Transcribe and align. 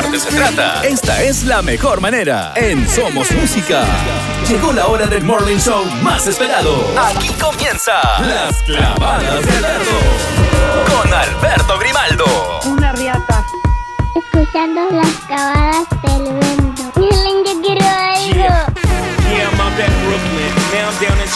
arte 0.00 0.18
se 0.18 0.30
trata, 0.30 0.82
esta 0.84 1.22
es 1.22 1.44
la 1.44 1.60
mejor 1.60 2.00
manera. 2.00 2.52
En 2.56 2.88
Somos 2.88 3.30
Música. 3.32 3.84
Llegó 4.48 4.72
la 4.72 4.86
hora 4.86 5.06
del 5.06 5.22
morning 5.24 5.58
show 5.58 5.84
más 6.02 6.26
esperado. 6.26 6.86
Aquí 6.98 7.28
comienza 7.34 7.92
Las 8.20 8.62
Clavadas 8.62 9.44
de 9.44 9.56
Alberto. 9.58 9.90
Con 10.90 11.12
Alberto 11.12 11.78
Grimaldo. 11.78 12.60
Una 12.64 12.92
riata. 12.92 13.44
Escuchando 14.16 14.88
las 14.90 15.12
clavadas 15.26 15.86
del 16.02 16.49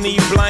me 0.00 0.16
blind 0.30 0.49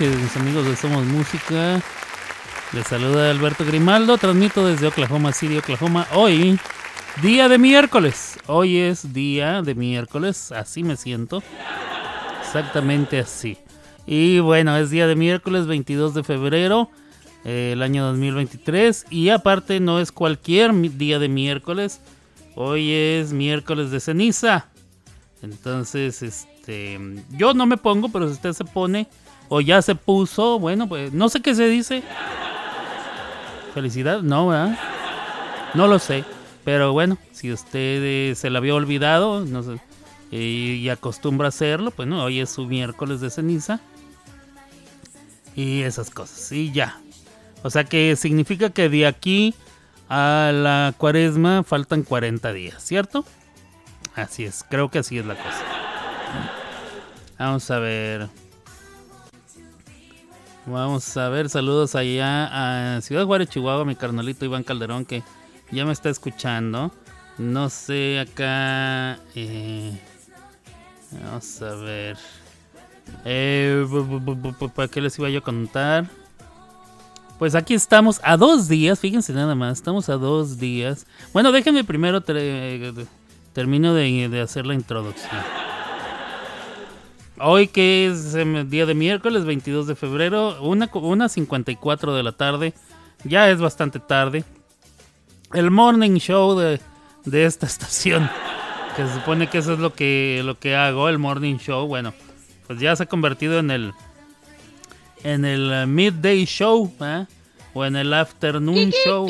Noches, 0.00 0.22
mis 0.22 0.36
amigos 0.36 0.66
de 0.66 0.76
Somos 0.76 1.04
Música. 1.04 1.82
Les 2.72 2.86
saluda 2.86 3.30
Alberto 3.30 3.66
Grimaldo, 3.66 4.16
transmito 4.16 4.66
desde 4.66 4.86
Oklahoma 4.86 5.32
City, 5.32 5.58
Oklahoma. 5.58 6.06
Hoy, 6.14 6.58
día 7.20 7.48
de 7.48 7.58
miércoles. 7.58 8.38
Hoy 8.46 8.78
es 8.78 9.12
día 9.12 9.60
de 9.60 9.74
miércoles, 9.74 10.52
así 10.52 10.84
me 10.84 10.96
siento. 10.96 11.42
Exactamente 12.40 13.18
así. 13.18 13.58
Y 14.06 14.38
bueno, 14.38 14.74
es 14.76 14.88
día 14.88 15.06
de 15.06 15.16
miércoles 15.16 15.66
22 15.66 16.14
de 16.14 16.24
febrero, 16.24 16.90
eh, 17.44 17.72
el 17.74 17.82
año 17.82 18.06
2023. 18.06 19.06
Y 19.10 19.28
aparte 19.28 19.80
no 19.80 20.00
es 20.00 20.12
cualquier 20.12 20.72
día 20.96 21.18
de 21.18 21.28
miércoles. 21.28 22.00
Hoy 22.54 22.90
es 22.92 23.34
miércoles 23.34 23.90
de 23.90 24.00
ceniza. 24.00 24.66
Entonces, 25.42 26.22
este, 26.22 26.98
yo 27.32 27.52
no 27.52 27.66
me 27.66 27.76
pongo, 27.76 28.08
pero 28.08 28.28
si 28.28 28.32
usted 28.32 28.52
se 28.54 28.64
pone 28.64 29.08
o 29.50 29.60
ya 29.60 29.82
se 29.82 29.96
puso, 29.96 30.60
bueno, 30.60 30.88
pues 30.88 31.12
no 31.12 31.28
sé 31.28 31.42
qué 31.42 31.56
se 31.56 31.68
dice. 31.68 32.04
Felicidad, 33.74 34.22
no, 34.22 34.46
¿verdad? 34.46 34.78
No 35.74 35.88
lo 35.88 35.98
sé. 35.98 36.24
Pero 36.64 36.92
bueno, 36.92 37.18
si 37.32 37.52
usted 37.52 38.00
eh, 38.02 38.34
se 38.36 38.48
la 38.48 38.58
había 38.58 38.74
olvidado 38.74 39.44
no 39.44 39.62
sé, 39.64 39.80
y, 40.30 40.88
acostumbra 40.88 41.46
a 41.46 41.48
hacerlo, 41.48 41.90
pues 41.90 42.06
no, 42.06 42.22
hoy 42.22 42.38
es 42.38 42.50
su 42.50 42.64
miércoles 42.66 43.20
de 43.20 43.30
ceniza. 43.30 43.80
Y 45.56 45.82
esas 45.82 46.10
cosas, 46.10 46.52
y 46.52 46.70
ya. 46.70 47.00
O 47.64 47.70
sea 47.70 47.82
que 47.82 48.14
significa 48.14 48.70
que 48.70 48.88
de 48.88 49.04
aquí 49.04 49.54
a 50.08 50.52
la 50.54 50.94
cuaresma 50.96 51.64
faltan 51.64 52.04
40 52.04 52.52
días, 52.52 52.80
¿cierto? 52.84 53.24
Así 54.14 54.44
es, 54.44 54.64
creo 54.70 54.90
que 54.92 55.00
así 55.00 55.18
es 55.18 55.26
la 55.26 55.34
cosa. 55.34 55.64
Vamos 57.36 57.68
a 57.72 57.80
ver. 57.80 58.28
Vamos 60.66 61.16
a 61.16 61.28
ver, 61.30 61.48
saludos 61.48 61.94
allá 61.94 62.96
a 62.96 63.00
Ciudad 63.00 63.24
Juárez, 63.24 63.48
Chihuahua, 63.48 63.84
mi 63.84 63.96
carnalito 63.96 64.44
Iván 64.44 64.62
Calderón 64.62 65.04
que 65.04 65.22
ya 65.72 65.84
me 65.84 65.92
está 65.92 66.10
escuchando. 66.10 66.92
No 67.38 67.70
sé, 67.70 68.20
acá... 68.20 69.18
eh, 69.34 69.98
vamos 71.24 71.62
a 71.62 71.74
ver. 71.76 72.18
Eh, 73.24 73.84
¿Para 74.74 74.88
qué 74.88 75.00
les 75.00 75.18
iba 75.18 75.30
yo 75.30 75.38
a 75.38 75.42
contar? 75.42 76.06
Pues 77.38 77.54
aquí 77.54 77.72
estamos 77.72 78.20
a 78.22 78.36
dos 78.36 78.68
días, 78.68 79.00
fíjense 79.00 79.32
nada 79.32 79.54
más, 79.54 79.78
estamos 79.78 80.10
a 80.10 80.18
dos 80.18 80.58
días. 80.58 81.06
Bueno, 81.32 81.50
déjenme 81.52 81.84
primero 81.84 82.20
termino 82.20 83.94
de 83.94 84.40
hacer 84.42 84.66
la 84.66 84.74
introducción. 84.74 85.40
Hoy 87.42 87.68
que 87.68 88.06
es 88.06 88.34
em, 88.34 88.68
día 88.68 88.84
de 88.86 88.94
miércoles 88.94 89.44
22 89.44 89.86
de 89.86 89.94
febrero, 89.96 90.62
una, 90.62 90.88
co- 90.88 91.00
una 91.00 91.28
54 91.28 92.14
de 92.14 92.22
la 92.22 92.32
tarde, 92.32 92.74
ya 93.24 93.48
es 93.50 93.60
bastante 93.60 93.98
tarde. 93.98 94.44
El 95.54 95.70
morning 95.70 96.16
show 96.18 96.58
de, 96.58 96.80
de 97.24 97.44
esta 97.46 97.66
estación, 97.72 98.28
que 98.94 99.06
se 99.06 99.14
supone 99.14 99.46
que 99.48 99.58
eso 99.58 99.72
es 99.72 99.78
lo 99.78 99.94
que, 99.94 100.42
lo 100.44 100.58
que 100.58 100.76
hago, 100.76 101.08
el 101.08 101.18
morning 101.18 101.56
show, 101.56 101.86
bueno, 101.86 102.12
pues 102.66 102.78
ya 102.78 102.94
se 102.94 103.04
ha 103.04 103.06
convertido 103.06 103.58
en 103.58 103.70
el, 103.70 103.92
en 105.24 105.44
el 105.46 105.72
eh, 105.72 105.86
midday 105.86 106.44
show, 106.44 106.92
¿eh? 107.00 107.24
o 107.72 107.84
en 107.86 107.96
el 107.96 108.12
afternoon 108.12 108.90
show. 109.04 109.28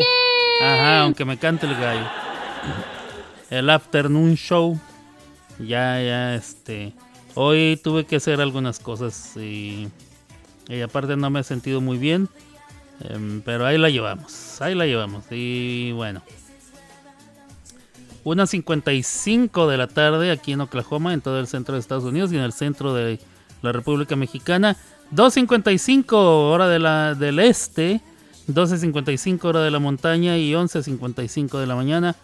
Ajá, 0.62 1.02
aunque 1.02 1.24
me 1.24 1.38
cante 1.38 1.66
el 1.66 1.74
gallo. 1.76 2.06
El 3.50 3.70
afternoon 3.70 4.34
show. 4.34 4.78
Ya, 5.58 6.00
ya, 6.02 6.34
este. 6.34 6.92
Hoy 7.34 7.80
tuve 7.82 8.04
que 8.04 8.16
hacer 8.16 8.40
algunas 8.40 8.80
cosas 8.80 9.36
y, 9.36 9.88
aparte 10.84 11.16
no 11.16 11.30
me 11.30 11.40
he 11.40 11.44
sentido 11.44 11.80
muy 11.80 11.98
bien. 11.98 12.28
em, 13.00 13.40
pero 13.42 13.66
ahí 13.66 13.78
la 13.78 13.90
llevamos, 13.90 14.60
ahí 14.60 14.74
la 14.74 14.86
llevamos. 14.86 15.24
Y 15.30 15.92
bueno. 15.92 16.22
1.55 18.24 19.66
de 19.68 19.76
la 19.78 19.86
tarde 19.86 20.30
aquí 20.30 20.52
en 20.52 20.60
Oklahoma, 20.60 21.14
en 21.14 21.22
todo 21.22 21.40
el 21.40 21.46
centro 21.46 21.74
de 21.74 21.80
Estados 21.80 22.04
Unidos 22.04 22.32
y 22.32 22.36
en 22.36 22.42
el 22.42 22.52
centro 22.52 22.92
de 22.92 23.18
la 23.62 23.72
República 23.72 24.16
Mexicana. 24.16 24.76
2.55 25.14 26.12
hora 26.12 26.68
de 26.68 26.78
la, 26.78 27.14
del 27.14 27.38
este, 27.38 28.00
12.55 28.48 29.44
hora 29.44 29.60
de 29.62 29.70
la 29.70 29.78
montaña 29.78 30.36
y 30.36 30.52
11.55 30.52 31.58
de 31.58 31.66
la 31.66 31.74
mañana 31.74 32.14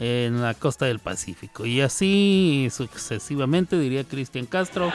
en 0.00 0.42
la 0.42 0.54
costa 0.54 0.86
del 0.86 0.98
Pacífico. 0.98 1.66
Y 1.66 1.80
así 1.80 2.68
sucesivamente, 2.70 3.78
diría 3.78 4.04
Cristian 4.04 4.46
Castro. 4.46 4.92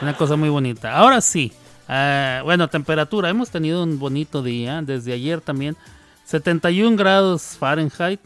Una 0.00 0.16
cosa 0.16 0.36
muy 0.36 0.48
bonita. 0.48 0.96
Ahora 0.96 1.20
sí, 1.20 1.52
ah, 1.88 2.40
bueno, 2.44 2.68
temperatura. 2.68 3.28
Hemos 3.28 3.50
tenido 3.50 3.82
un 3.82 3.98
bonito 3.98 4.42
día 4.42 4.82
desde 4.82 5.12
ayer 5.12 5.40
también. 5.40 5.76
71 6.24 6.96
grados 6.96 7.56
Fahrenheit, 7.58 8.20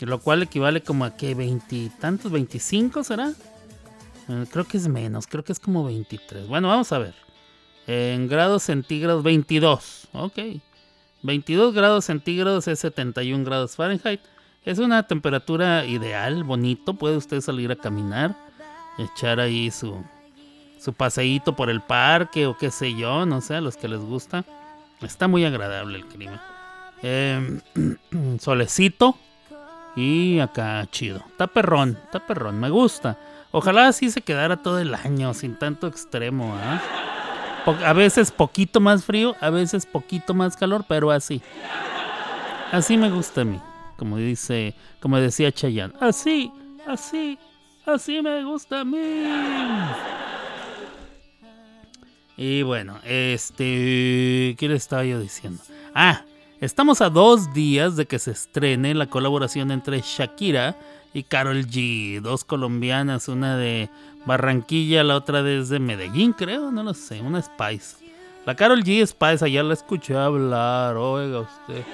lo 0.00 0.18
cual 0.20 0.42
equivale 0.42 0.82
como 0.82 1.04
a 1.04 1.16
que 1.16 1.34
veintitantos, 1.34 2.32
25 2.32 3.04
será. 3.04 3.32
Eh, 4.28 4.46
creo 4.50 4.64
que 4.64 4.76
es 4.76 4.88
menos, 4.88 5.26
creo 5.26 5.44
que 5.44 5.52
es 5.52 5.60
como 5.60 5.84
23. 5.84 6.48
Bueno, 6.48 6.68
vamos 6.68 6.90
a 6.92 6.98
ver. 6.98 7.14
En 7.86 8.28
grados 8.28 8.64
centígrados, 8.64 9.22
22. 9.22 10.08
Ok. 10.12 10.38
22 11.22 11.74
grados 11.74 12.04
centígrados 12.04 12.66
es 12.68 12.80
71 12.80 13.44
grados 13.44 13.76
Fahrenheit. 13.76 14.20
Es 14.64 14.78
una 14.78 15.02
temperatura 15.02 15.84
ideal, 15.84 16.44
bonito. 16.44 16.94
Puede 16.94 17.16
usted 17.16 17.40
salir 17.40 17.72
a 17.72 17.76
caminar, 17.76 18.36
echar 18.96 19.40
ahí 19.40 19.72
su, 19.72 20.04
su 20.78 20.92
paseíto 20.92 21.56
por 21.56 21.68
el 21.68 21.80
parque 21.80 22.46
o 22.46 22.56
qué 22.56 22.70
sé 22.70 22.94
yo, 22.94 23.26
no 23.26 23.40
sé, 23.40 23.56
a 23.56 23.60
los 23.60 23.76
que 23.76 23.88
les 23.88 24.00
gusta. 24.00 24.44
Está 25.00 25.26
muy 25.26 25.44
agradable 25.44 25.98
el 25.98 26.06
clima. 26.06 26.40
Eh, 27.02 27.60
solecito 28.38 29.16
y 29.96 30.38
acá 30.38 30.86
chido. 30.92 31.24
Está 31.28 31.48
perrón, 31.48 31.98
está 32.04 32.24
perrón, 32.24 32.60
me 32.60 32.70
gusta. 32.70 33.18
Ojalá 33.50 33.88
así 33.88 34.10
se 34.10 34.22
quedara 34.22 34.62
todo 34.62 34.78
el 34.78 34.94
año, 34.94 35.34
sin 35.34 35.58
tanto 35.58 35.88
extremo. 35.88 36.56
¿ah? 36.56 36.80
A 37.84 37.92
veces 37.92 38.30
poquito 38.30 38.78
más 38.78 39.04
frío, 39.04 39.34
a 39.40 39.50
veces 39.50 39.86
poquito 39.86 40.34
más 40.34 40.56
calor, 40.56 40.84
pero 40.86 41.10
así. 41.10 41.42
Así 42.70 42.96
me 42.96 43.10
gusta 43.10 43.40
a 43.40 43.44
mí. 43.44 43.60
Como 44.02 44.16
dice, 44.16 44.74
como 44.98 45.16
decía 45.18 45.52
Chayanne. 45.52 45.94
Así, 46.00 46.50
así, 46.88 47.38
así 47.86 48.20
me 48.20 48.42
gusta 48.42 48.80
a 48.80 48.84
mí. 48.84 48.98
Y 52.36 52.62
bueno, 52.64 52.98
este. 53.04 54.56
¿Qué 54.58 54.66
le 54.68 54.74
estaba 54.74 55.04
yo 55.04 55.20
diciendo? 55.20 55.62
Ah, 55.94 56.24
estamos 56.60 57.00
a 57.00 57.10
dos 57.10 57.54
días 57.54 57.94
de 57.94 58.06
que 58.06 58.18
se 58.18 58.32
estrene 58.32 58.92
la 58.92 59.06
colaboración 59.06 59.70
entre 59.70 60.00
Shakira 60.00 60.76
y 61.14 61.22
Carol 61.22 61.64
G. 61.64 62.20
Dos 62.20 62.42
colombianas, 62.42 63.28
una 63.28 63.56
de 63.56 63.88
Barranquilla, 64.26 65.04
la 65.04 65.14
otra 65.14 65.44
desde 65.44 65.78
Medellín, 65.78 66.32
creo, 66.32 66.72
no 66.72 66.82
lo 66.82 66.94
sé, 66.94 67.20
una 67.20 67.40
Spice. 67.40 68.04
La 68.46 68.56
Carol 68.56 68.82
G 68.82 69.06
Spice, 69.06 69.48
ya 69.48 69.62
la 69.62 69.74
escuché 69.74 70.16
hablar, 70.16 70.96
oiga 70.96 71.42
usted. 71.42 71.84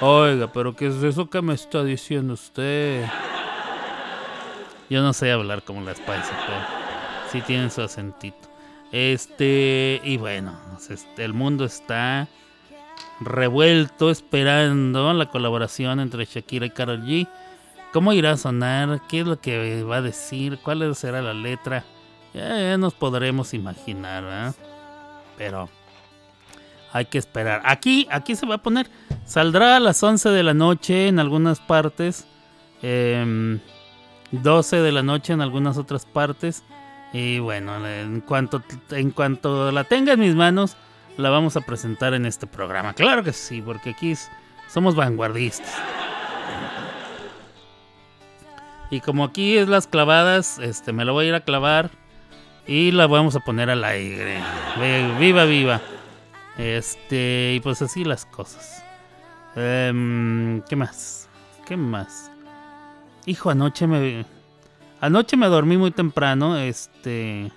Oiga, 0.00 0.52
pero 0.52 0.74
¿qué 0.74 0.88
es 0.88 1.02
eso 1.02 1.30
que 1.30 1.40
me 1.40 1.54
está 1.54 1.84
diciendo 1.84 2.34
usted? 2.34 3.06
Yo 4.90 5.02
no 5.02 5.12
sé 5.12 5.30
hablar 5.30 5.62
como 5.62 5.80
la 5.82 5.94
Spice, 5.94 6.32
pero 6.46 6.58
sí 7.30 7.40
tienen 7.42 7.70
su 7.70 7.80
acentito. 7.80 8.48
Este, 8.92 10.00
y 10.04 10.16
bueno, 10.16 10.58
el 11.16 11.32
mundo 11.32 11.64
está 11.64 12.28
revuelto 13.20 14.10
esperando 14.10 15.12
la 15.14 15.30
colaboración 15.30 16.00
entre 16.00 16.24
Shakira 16.26 16.66
y 16.66 16.70
Karol 16.70 17.02
G. 17.02 17.28
¿Cómo 17.92 18.12
irá 18.12 18.32
a 18.32 18.36
sonar? 18.36 19.00
¿Qué 19.08 19.20
es 19.20 19.26
lo 19.26 19.40
que 19.40 19.84
va 19.84 19.96
a 19.96 20.02
decir? 20.02 20.58
¿Cuál 20.62 20.94
será 20.96 21.22
la 21.22 21.34
letra? 21.34 21.84
Ya, 22.34 22.76
nos 22.76 22.94
podremos 22.94 23.54
imaginar, 23.54 24.24
¿verdad? 24.24 24.54
Pero 25.38 25.68
hay 26.94 27.06
que 27.06 27.18
esperar. 27.18 27.60
Aquí, 27.64 28.06
aquí 28.08 28.36
se 28.36 28.46
va 28.46 28.54
a 28.54 28.62
poner. 28.62 28.88
Saldrá 29.24 29.76
a 29.76 29.80
las 29.80 30.00
11 30.00 30.30
de 30.30 30.44
la 30.44 30.54
noche 30.54 31.08
en 31.08 31.18
algunas 31.18 31.58
partes. 31.60 32.26
em, 32.82 33.60
12 34.30 34.76
de 34.76 34.92
la 34.92 35.02
noche 35.02 35.32
en 35.32 35.40
algunas 35.40 35.76
otras 35.76 36.06
partes. 36.06 36.62
Y 37.12 37.40
bueno, 37.40 37.84
en 37.86 38.20
cuanto, 38.20 38.62
en 38.90 39.10
cuanto 39.10 39.72
la 39.72 39.84
tenga 39.84 40.12
en 40.12 40.20
mis 40.20 40.34
manos, 40.34 40.76
la 41.16 41.30
vamos 41.30 41.56
a 41.56 41.62
presentar 41.62 42.14
en 42.14 42.26
este 42.26 42.46
programa. 42.46 42.94
Claro 42.94 43.24
que 43.24 43.32
sí, 43.32 43.60
porque 43.60 43.90
aquí 43.90 44.14
somos 44.68 44.94
vanguardistas. 44.94 45.74
Y 48.90 49.00
como 49.00 49.24
aquí 49.24 49.56
es 49.56 49.66
las 49.66 49.88
clavadas, 49.88 50.58
este, 50.60 50.92
me 50.92 51.04
lo 51.04 51.12
voy 51.12 51.26
a 51.26 51.28
ir 51.30 51.34
a 51.34 51.40
clavar 51.40 51.90
y 52.66 52.92
la 52.92 53.08
vamos 53.08 53.34
a 53.34 53.40
poner 53.40 53.70
al 53.70 53.82
aire. 53.82 54.38
Viva, 55.18 55.44
viva. 55.44 55.80
Este, 56.58 57.54
y 57.56 57.60
pues 57.60 57.82
así 57.82 58.04
las 58.04 58.26
cosas. 58.26 58.84
Em, 59.56 60.62
¿Qué 60.62 60.76
más? 60.76 61.28
¿Qué 61.66 61.76
más? 61.76 62.30
Hijo, 63.26 63.50
anoche 63.50 63.86
me. 63.86 64.26
Anoche 65.00 65.36
me 65.36 65.46
dormí 65.48 65.76
muy 65.76 65.90
temprano, 65.90 66.56
este, 66.56 67.52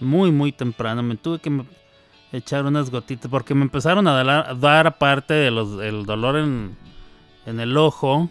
muy, 0.00 0.30
muy 0.30 0.52
temprano. 0.52 1.02
Me 1.02 1.16
tuve 1.16 1.38
que 1.40 1.64
echar 2.32 2.64
unas 2.64 2.90
gotitas 2.90 3.30
porque 3.30 3.54
me 3.54 3.62
empezaron 3.62 4.06
a 4.06 4.22
dar, 4.22 4.58
dar 4.60 4.86
aparte 4.86 5.34
del 5.34 5.58
el 5.80 6.06
dolor 6.06 6.36
en, 6.36 6.76
en 7.46 7.60
el 7.60 7.76
ojo. 7.76 8.28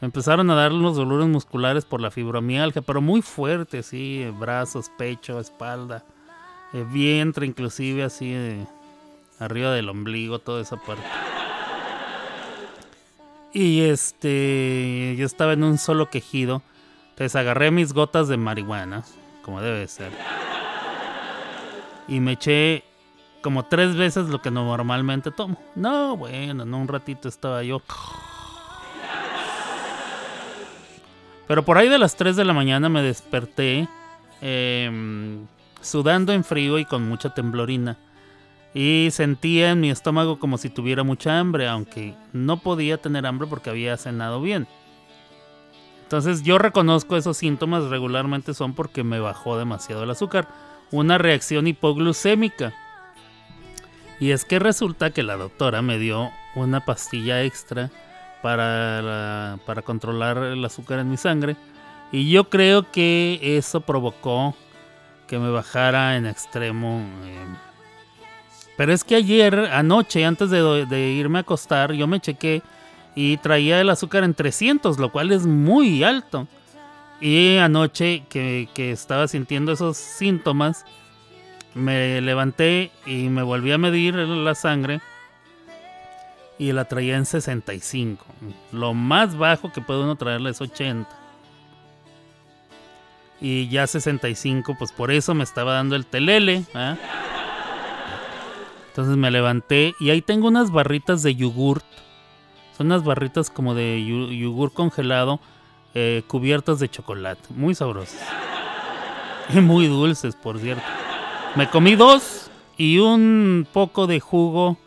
Me 0.00 0.06
empezaron 0.06 0.50
a 0.50 0.54
dar 0.54 0.72
los 0.72 0.96
dolores 0.96 1.26
musculares 1.28 1.84
por 1.84 2.00
la 2.00 2.10
fibromialgia, 2.10 2.82
pero 2.82 3.00
muy 3.00 3.22
fuerte, 3.22 3.82
sí, 3.82 4.26
brazos, 4.38 4.90
pecho, 4.98 5.40
espalda, 5.40 6.04
eh, 6.74 6.84
vientre, 6.92 7.46
inclusive 7.46 8.02
así, 8.02 8.34
arriba 9.38 9.72
del 9.72 9.88
ombligo, 9.88 10.38
toda 10.38 10.62
esa 10.62 10.76
parte. 10.76 11.04
Y 13.52 13.82
este, 13.82 15.14
yo 15.16 15.26
estaba 15.26 15.52
en 15.52 15.62
un 15.62 15.78
solo 15.78 16.10
quejido. 16.10 16.62
Entonces 17.10 17.36
agarré 17.36 17.70
mis 17.70 17.92
gotas 17.92 18.26
de 18.26 18.36
marihuana, 18.36 19.04
como 19.42 19.60
debe 19.60 19.86
ser. 19.86 20.10
Y 22.08 22.18
me 22.20 22.32
eché 22.32 22.82
como 23.42 23.66
tres 23.66 23.94
veces 23.94 24.28
lo 24.28 24.42
que 24.42 24.50
normalmente 24.50 25.30
tomo. 25.30 25.56
No, 25.76 26.16
bueno, 26.16 26.64
en 26.64 26.74
un 26.74 26.88
ratito 26.88 27.28
estaba 27.28 27.62
yo. 27.62 27.80
Pero 31.46 31.64
por 31.64 31.78
ahí 31.78 31.88
de 31.88 31.98
las 31.98 32.16
3 32.16 32.36
de 32.36 32.44
la 32.44 32.54
mañana 32.54 32.88
me 32.88 33.02
desperté 33.02 33.86
em, 34.40 35.46
sudando 35.80 36.32
en 36.32 36.42
frío 36.42 36.78
y 36.78 36.84
con 36.86 37.06
mucha 37.06 37.34
temblorina. 37.34 37.98
Y 38.74 39.08
sentía 39.12 39.70
en 39.70 39.80
mi 39.80 39.90
estómago 39.90 40.40
como 40.40 40.58
si 40.58 40.68
tuviera 40.68 41.04
mucha 41.04 41.38
hambre, 41.38 41.68
aunque 41.68 42.14
no 42.32 42.56
podía 42.58 42.98
tener 42.98 43.24
hambre 43.24 43.46
porque 43.46 43.70
había 43.70 43.96
cenado 43.96 44.42
bien. 44.42 44.66
Entonces 46.02 46.42
yo 46.42 46.58
reconozco 46.58 47.16
esos 47.16 47.36
síntomas 47.36 47.84
regularmente 47.84 48.52
son 48.52 48.74
porque 48.74 49.04
me 49.04 49.20
bajó 49.20 49.56
demasiado 49.56 50.02
el 50.02 50.10
azúcar. 50.10 50.48
Una 50.90 51.18
reacción 51.18 51.66
hipoglucémica. 51.66 52.74
Y 54.20 54.32
es 54.32 54.44
que 54.44 54.58
resulta 54.58 55.10
que 55.10 55.22
la 55.22 55.36
doctora 55.36 55.80
me 55.80 55.98
dio 55.98 56.30
una 56.56 56.84
pastilla 56.84 57.42
extra 57.42 57.90
para, 58.42 59.58
para 59.66 59.82
controlar 59.82 60.38
el 60.38 60.64
azúcar 60.64 60.98
en 60.98 61.10
mi 61.10 61.16
sangre. 61.16 61.56
Y 62.12 62.30
yo 62.30 62.50
creo 62.50 62.90
que 62.92 63.40
eso 63.42 63.80
provocó 63.80 64.54
que 65.26 65.38
me 65.38 65.50
bajara 65.50 66.16
en 66.16 66.26
extremo. 66.26 67.00
eh. 67.24 67.73
Pero 68.76 68.92
es 68.92 69.04
que 69.04 69.16
ayer, 69.16 69.54
anoche, 69.72 70.24
antes 70.24 70.50
de, 70.50 71.14
irme 71.16 71.38
a 71.38 71.42
acostar, 71.42 71.92
yo 71.92 72.06
me 72.06 72.20
chequé 72.20 72.62
y 73.14 73.36
traía 73.36 73.80
el 73.80 73.90
azúcar 73.90 74.24
en 74.24 74.34
300, 74.34 74.98
lo 74.98 75.12
cual 75.12 75.30
es 75.30 75.46
muy 75.46 76.02
alto. 76.02 76.48
Y 77.20 77.58
anoche 77.58 78.24
que, 78.28 78.68
estaba 78.76 79.28
sintiendo 79.28 79.72
esos 79.72 79.96
síntomas, 79.96 80.84
me 81.74 82.20
levanté 82.20 82.90
y 83.06 83.28
me 83.28 83.42
volví 83.42 83.70
a 83.72 83.78
medir 83.78 84.14
la 84.14 84.54
sangre 84.54 85.00
y 86.58 86.72
la 86.72 86.84
traía 86.86 87.16
en 87.16 87.26
65. 87.26 88.24
Lo 88.72 88.92
más 88.94 89.36
bajo 89.36 89.72
que 89.72 89.80
puede 89.80 90.02
uno 90.02 90.16
traerla 90.16 90.50
es 90.50 90.60
80. 90.60 91.08
Y 93.40 93.68
ya 93.68 93.86
65, 93.86 94.76
pues 94.78 94.90
por 94.92 95.10
eso 95.10 95.34
me 95.34 95.44
estaba 95.44 95.74
dando 95.74 95.96
el 95.96 96.06
telele. 96.06 96.64
¿ah? 96.74 96.96
Entonces 98.94 99.16
me 99.16 99.32
levanté 99.32 99.96
y 99.98 100.10
ahí 100.10 100.22
tengo 100.22 100.46
unas 100.46 100.70
barritas 100.70 101.24
de 101.24 101.34
yogurt. 101.34 101.84
Son 102.76 102.86
unas 102.86 103.02
barritas 103.02 103.50
como 103.50 103.74
de 103.74 103.98
yu- 103.98 104.30
yogur 104.30 104.72
congelado 104.72 105.40
eh, 105.94 106.22
cubiertas 106.28 106.78
de 106.78 106.88
chocolate. 106.88 107.42
Muy 107.50 107.74
sabrosas. 107.74 108.20
Y 109.52 109.58
muy 109.60 109.88
dulces, 109.88 110.36
por 110.36 110.60
cierto. 110.60 110.84
Me 111.56 111.68
comí 111.68 111.96
dos 111.96 112.50
y 112.76 112.98
un 112.98 113.66
poco 113.72 114.06
de 114.06 114.20
jugo 114.20 114.78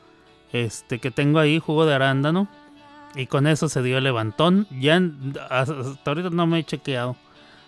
este 0.53 0.99
que 0.99 1.11
tengo 1.11 1.39
ahí, 1.39 1.59
jugo 1.59 1.85
de 1.85 1.93
arándano. 1.93 2.47
Y 3.13 3.25
con 3.27 3.45
eso 3.45 3.67
se 3.67 3.81
dio 3.83 3.97
el 3.97 4.05
levantón. 4.05 4.67
Ya 4.71 5.01
hasta 5.49 5.97
ahorita 6.05 6.29
no 6.29 6.47
me 6.47 6.59
he 6.59 6.63
chequeado. 6.63 7.17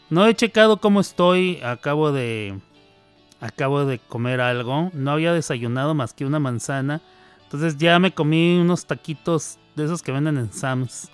No 0.09 0.25
he 0.25 0.33
checado 0.35 0.77
cómo 0.77 1.01
estoy. 1.01 1.59
Acabo 1.63 2.13
de 2.13 2.57
acabo 3.41 3.85
de 3.85 3.99
comer 3.99 4.41
algo. 4.41 4.91
No 4.93 5.11
había 5.11 5.33
desayunado 5.33 5.93
más 5.93 6.13
que 6.13 6.25
una 6.25 6.39
manzana. 6.39 7.01
Entonces 7.43 7.77
ya 7.77 7.97
me 7.99 8.13
comí 8.13 8.57
unos 8.59 8.85
taquitos 8.85 9.57
de 9.75 9.85
esos 9.85 10.01
que 10.01 10.11
venden 10.11 10.37
en 10.37 10.53
Sam's. 10.53 11.09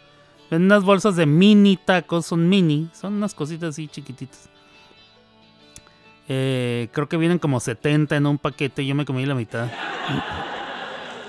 Venden 0.51 0.65
unas 0.65 0.84
bolsas 0.84 1.15
de 1.15 1.25
mini 1.25 1.77
tacos, 1.77 2.25
son 2.25 2.48
mini, 2.48 2.89
son 2.94 3.13
unas 3.13 3.34
cositas 3.34 3.70
así 3.70 3.88
chiquititas. 3.88 4.50
Eh, 6.27 6.89
creo 6.91 7.08
que 7.08 7.17
vienen 7.17 7.39
como 7.39 7.60
70 7.60 8.15
en 8.15 8.25
un 8.25 8.38
paquete 8.39 8.86
yo 8.86 8.96
me 8.96 9.05
comí 9.05 9.25
la 9.25 9.36
mitad. 9.36 9.70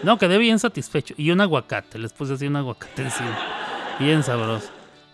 No, 0.02 0.18
quedé 0.18 0.38
bien 0.38 0.58
satisfecho. 0.58 1.14
Y 1.16 1.30
un 1.30 1.40
aguacate, 1.40 1.98
les 1.98 2.12
puse 2.12 2.34
así 2.34 2.46
un 2.46 2.56
aguacate 2.56 3.02
encima. 3.02 3.36
Bien 3.98 4.22
sabroso. 4.22 4.70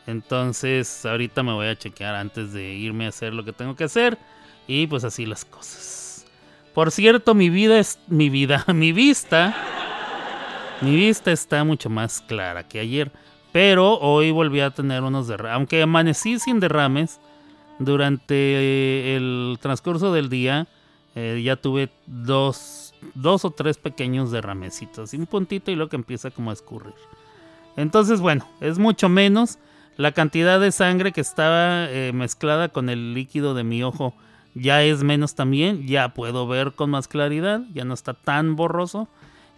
Entonces, 0.06 1.06
ahorita 1.06 1.42
me 1.42 1.52
voy 1.52 1.68
a 1.68 1.78
chequear 1.78 2.14
antes 2.14 2.52
de 2.52 2.74
irme 2.74 3.06
a 3.06 3.10
hacer 3.10 3.32
lo 3.32 3.44
que 3.44 3.52
tengo 3.52 3.76
que 3.76 3.84
hacer. 3.84 4.18
Y 4.66 4.86
pues 4.86 5.04
así 5.04 5.26
las 5.26 5.44
cosas. 5.44 6.26
Por 6.74 6.90
cierto, 6.90 7.34
mi 7.34 7.50
vida 7.50 7.78
es. 7.78 7.98
Mi 8.08 8.30
vida, 8.30 8.64
mi 8.74 8.92
vista. 8.92 9.54
Mi 10.80 10.96
vista 10.96 11.30
está 11.30 11.64
mucho 11.64 11.90
más 11.90 12.20
clara 12.22 12.66
que 12.66 12.80
ayer. 12.80 13.12
Pero 13.52 13.98
hoy 13.98 14.30
volví 14.30 14.60
a 14.60 14.70
tener 14.70 15.02
unos 15.02 15.28
derrames. 15.28 15.56
Aunque 15.56 15.82
amanecí 15.82 16.38
sin 16.38 16.58
derrames, 16.58 17.20
durante 17.78 18.34
eh, 18.34 19.16
el 19.16 19.58
transcurso 19.60 20.12
del 20.12 20.28
día 20.28 20.66
eh, 21.14 21.42
ya 21.44 21.56
tuve 21.56 21.90
dos, 22.06 22.94
dos 23.14 23.44
o 23.44 23.50
tres 23.50 23.76
pequeños 23.76 24.30
derramecitos. 24.30 25.12
Un 25.12 25.26
puntito 25.26 25.70
y 25.70 25.74
luego 25.74 25.90
que 25.90 25.96
empieza 25.96 26.30
como 26.30 26.50
a 26.50 26.54
escurrir. 26.54 26.94
Entonces, 27.76 28.20
bueno, 28.20 28.48
es 28.60 28.78
mucho 28.78 29.08
menos. 29.08 29.58
La 29.98 30.12
cantidad 30.12 30.58
de 30.58 30.72
sangre 30.72 31.12
que 31.12 31.20
estaba 31.20 31.86
eh, 31.90 32.12
mezclada 32.14 32.70
con 32.70 32.88
el 32.88 33.12
líquido 33.12 33.52
de 33.52 33.62
mi 33.62 33.82
ojo 33.82 34.14
ya 34.54 34.82
es 34.82 35.02
menos 35.02 35.34
también. 35.34 35.86
Ya 35.86 36.14
puedo 36.14 36.46
ver 36.46 36.72
con 36.72 36.90
más 36.90 37.08
claridad. 37.08 37.62
Ya 37.72 37.84
no 37.84 37.94
está 37.94 38.14
tan 38.14 38.56
borroso. 38.56 39.08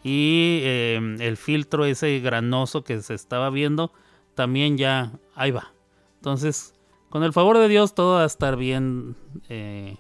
Y 0.03 0.61
eh, 0.63 1.17
el 1.21 1.37
filtro 1.37 1.87
ese 1.87 2.21
granoso 2.21 2.85
que 2.85 3.01
se 3.01 3.15
estaba 3.15 3.51
viendo 3.51 3.91
también 4.35 4.77
ya 4.77 5.13
ahí 5.35 5.51
va. 5.51 5.73
Entonces, 6.17 6.75
con 7.09 7.23
el 7.23 7.33
favor 7.33 7.59
de 7.59 7.69
Dios, 7.69 7.95
todo 7.95 8.15
va 8.17 8.25
a 8.25 8.27
estar 8.27 8.57
bien 8.57 9.17
eh, 9.49 9.97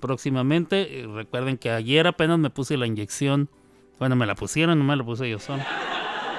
próximamente. 0.00 1.00
Eh, 1.00 1.06
Recuerden 1.06 1.58
que 1.58 1.70
ayer 1.70 2.06
apenas 2.06 2.38
me 2.38 2.50
puse 2.50 2.76
la 2.76 2.86
inyección. 2.86 3.50
Bueno, 3.98 4.16
me 4.16 4.26
la 4.26 4.34
pusieron, 4.34 4.78
no 4.78 4.84
me 4.84 4.96
la 4.96 5.04
puse 5.04 5.28
yo 5.28 5.38
solo. 5.38 5.62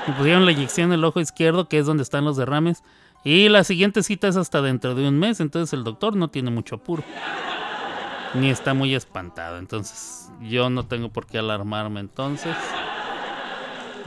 Me 0.07 0.13
pusieron 0.13 0.45
la 0.45 0.51
inyección 0.51 0.91
en 0.91 0.99
el 0.99 1.03
ojo 1.03 1.19
izquierdo, 1.19 1.67
que 1.67 1.79
es 1.79 1.85
donde 1.85 2.03
están 2.03 2.25
los 2.25 2.37
derrames. 2.37 2.83
Y 3.23 3.49
la 3.49 3.63
siguiente 3.63 4.03
cita 4.03 4.27
es 4.27 4.37
hasta 4.37 4.61
dentro 4.61 4.95
de 4.95 5.07
un 5.07 5.19
mes, 5.19 5.39
entonces 5.39 5.73
el 5.73 5.83
doctor 5.83 6.15
no 6.15 6.29
tiene 6.29 6.49
mucho 6.49 6.75
apuro. 6.75 7.03
Ni 8.39 8.49
está 8.49 8.73
muy 8.73 8.93
espantado, 8.93 9.57
entonces 9.57 10.29
yo 10.41 10.69
no 10.69 10.85
tengo 10.85 11.09
por 11.09 11.25
qué 11.25 11.39
alarmarme 11.39 11.99
entonces. 11.99 12.55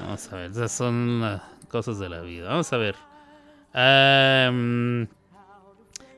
Vamos 0.00 0.32
a 0.32 0.36
ver, 0.36 0.50
esas 0.52 0.72
son 0.72 1.20
las 1.20 1.42
cosas 1.68 1.98
de 1.98 2.08
la 2.08 2.20
vida. 2.20 2.48
Vamos 2.48 2.72
a 2.72 2.76
ver. 2.76 2.94
Am, 3.72 5.08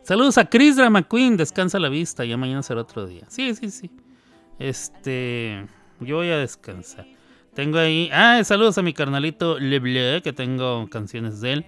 saludos 0.02 0.38
a 0.38 0.44
Chris 0.44 0.76
Drama 0.76 1.02
Queen, 1.02 1.36
descansa 1.36 1.78
la 1.78 1.88
vista, 1.88 2.24
ya 2.24 2.36
mañana 2.36 2.62
será 2.62 2.82
otro 2.82 3.06
día. 3.06 3.24
Sí, 3.28 3.54
sí, 3.54 3.70
sí. 3.70 3.90
Este, 4.58 5.66
yo 6.00 6.16
voy 6.16 6.30
a 6.30 6.38
descansar. 6.38 7.06
Tengo 7.54 7.78
ahí, 7.78 8.08
ah, 8.12 8.42
saludos 8.44 8.78
a 8.78 8.82
mi 8.82 8.94
carnalito 8.94 9.58
Leble, 9.58 10.22
que 10.22 10.32
tengo 10.32 10.88
canciones 10.88 11.40
de 11.40 11.52
él. 11.52 11.66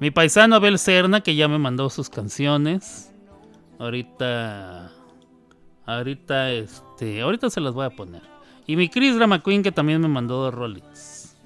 Mi 0.00 0.10
paisano 0.10 0.56
Abel 0.56 0.78
Serna, 0.78 1.20
que 1.20 1.34
ya 1.34 1.48
me 1.48 1.58
mandó 1.58 1.90
sus 1.90 2.08
canciones. 2.08 3.12
Ahorita, 3.78 4.90
ahorita, 5.86 6.50
este, 6.50 7.22
ahorita 7.22 7.48
se 7.50 7.60
las 7.60 7.72
voy 7.72 7.86
a 7.86 7.90
poner. 7.90 8.22
Y 8.66 8.76
mi 8.76 8.88
Chris 8.88 9.14
Drama 9.14 9.42
Queen, 9.42 9.62
que 9.62 9.72
también 9.72 10.00
me 10.00 10.08
mandó 10.08 10.42
dos 10.42 10.52
rollings. 10.52 11.36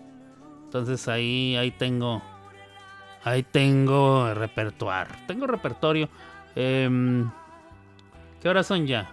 Entonces 0.64 1.06
ahí, 1.09 1.56
ahí 1.56 1.70
tengo, 1.70 2.23
ahí 3.25 3.42
tengo 3.42 4.32
repertorio. 4.32 5.06
Tengo 5.26 5.47
repertorio. 5.47 6.09
Em, 6.54 7.30
¿Qué 8.40 8.49
horas 8.49 8.66
son 8.66 8.87
ya? 8.87 9.12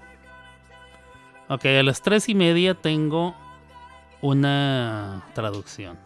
Ok, 1.50 1.65
a 1.65 1.84
las 1.84 2.01
tres 2.01 2.29
y 2.29 2.36
media 2.36 2.74
tengo 2.75 3.36
una 4.22 5.24
traducción. 5.34 5.98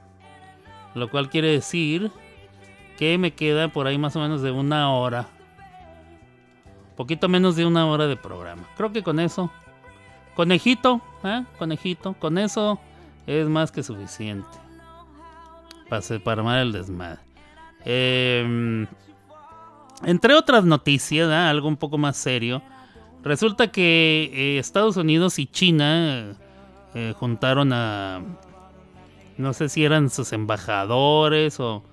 Lo 0.96 1.10
cual 1.10 1.30
quiere 1.30 1.50
decir 1.50 2.12
que 2.98 3.18
me 3.18 3.32
queda 3.34 3.68
por 3.70 3.88
ahí 3.88 3.98
más 3.98 4.16
o 4.16 4.20
menos 4.20 4.42
de 4.42 4.52
una 4.52 4.92
hora. 4.92 5.28
Poquito 6.96 7.30
menos 7.30 7.56
de 7.56 7.66
una 7.66 7.88
hora 7.88 8.08
de 8.08 8.16
programa. 8.16 8.64
Creo 8.78 8.92
que 8.92 9.04
con 9.04 9.20
eso. 9.20 9.50
Conejito, 10.36 11.02
¿eh? 11.24 11.44
Conejito. 11.58 12.14
Con 12.14 12.38
eso 12.38 12.80
es 13.28 13.48
más 13.48 13.72
que 13.72 13.84
suficiente. 13.84 14.48
Para, 15.90 16.02
para 16.24 16.42
armar 16.42 16.60
el 16.60 16.72
desmadre. 16.72 17.20
Em, 17.86 18.88
Entre 20.04 20.34
otras 20.34 20.64
noticias, 20.64 21.30
¿ah? 21.30 21.50
algo 21.50 21.68
un 21.68 21.78
poco 21.78 21.98
más 21.98 22.18
serio, 22.18 22.62
resulta 23.24 23.72
que 23.72 24.32
eh, 24.34 24.60
Estados 24.60 24.98
Unidos 24.98 25.40
y 25.40 25.46
China 25.48 26.36
eh, 26.94 27.14
juntaron 27.18 27.72
a, 27.74 28.22
no 29.38 29.54
sé 29.54 29.70
si 29.70 29.84
eran 29.84 30.10
sus 30.10 30.34
embajadores 30.34 31.60
o 31.60 31.84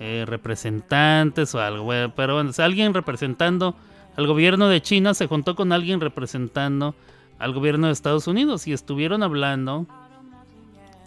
eh, 0.00 0.24
representantes 0.26 1.54
o 1.54 1.60
algo, 1.60 1.88
pero 2.14 2.34
bueno, 2.34 2.52
alguien 2.58 2.94
representando 2.94 3.74
al 4.18 4.26
gobierno 4.26 4.68
de 4.68 4.82
China 4.82 5.14
se 5.14 5.28
juntó 5.28 5.54
con 5.54 5.70
alguien 5.72 6.00
representando 6.00 6.96
al 7.38 7.52
gobierno 7.52 7.86
de 7.86 7.92
Estados 7.92 8.26
Unidos 8.26 8.66
y 8.66 8.72
estuvieron 8.72 9.22
hablando 9.22 9.86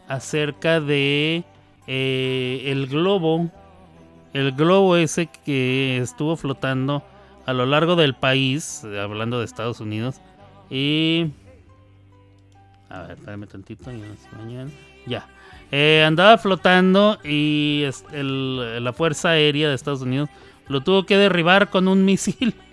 acerca 0.07 0.79
de 0.79 1.43
eh, 1.87 2.63
el 2.67 2.87
globo, 2.87 3.49
el 4.33 4.53
globo 4.53 4.95
ese 4.95 5.27
que 5.43 5.97
estuvo 5.97 6.37
flotando 6.37 7.03
a 7.45 7.51
lo 7.51 7.65
largo 7.65 7.97
del 7.97 8.15
país, 8.15 8.85
hablando 8.85 9.39
de 9.39 9.45
Estados 9.45 9.81
Unidos, 9.81 10.21
y... 10.69 11.31
A 12.89 13.01
ver, 13.01 13.11
espérame 13.17 13.45
tantito, 13.47 13.91
ya, 13.91 14.67
ya. 15.05 15.27
Eh, 15.69 16.01
andaba 16.07 16.37
flotando 16.37 17.17
y 17.25 17.83
el- 18.13 18.81
la 18.83 18.93
Fuerza 18.93 19.31
Aérea 19.31 19.67
de 19.67 19.75
Estados 19.75 20.01
Unidos 20.01 20.29
lo 20.69 20.79
tuvo 20.79 21.05
que 21.05 21.17
derribar 21.17 21.69
con 21.69 21.89
un 21.89 22.05
misil. 22.05 22.55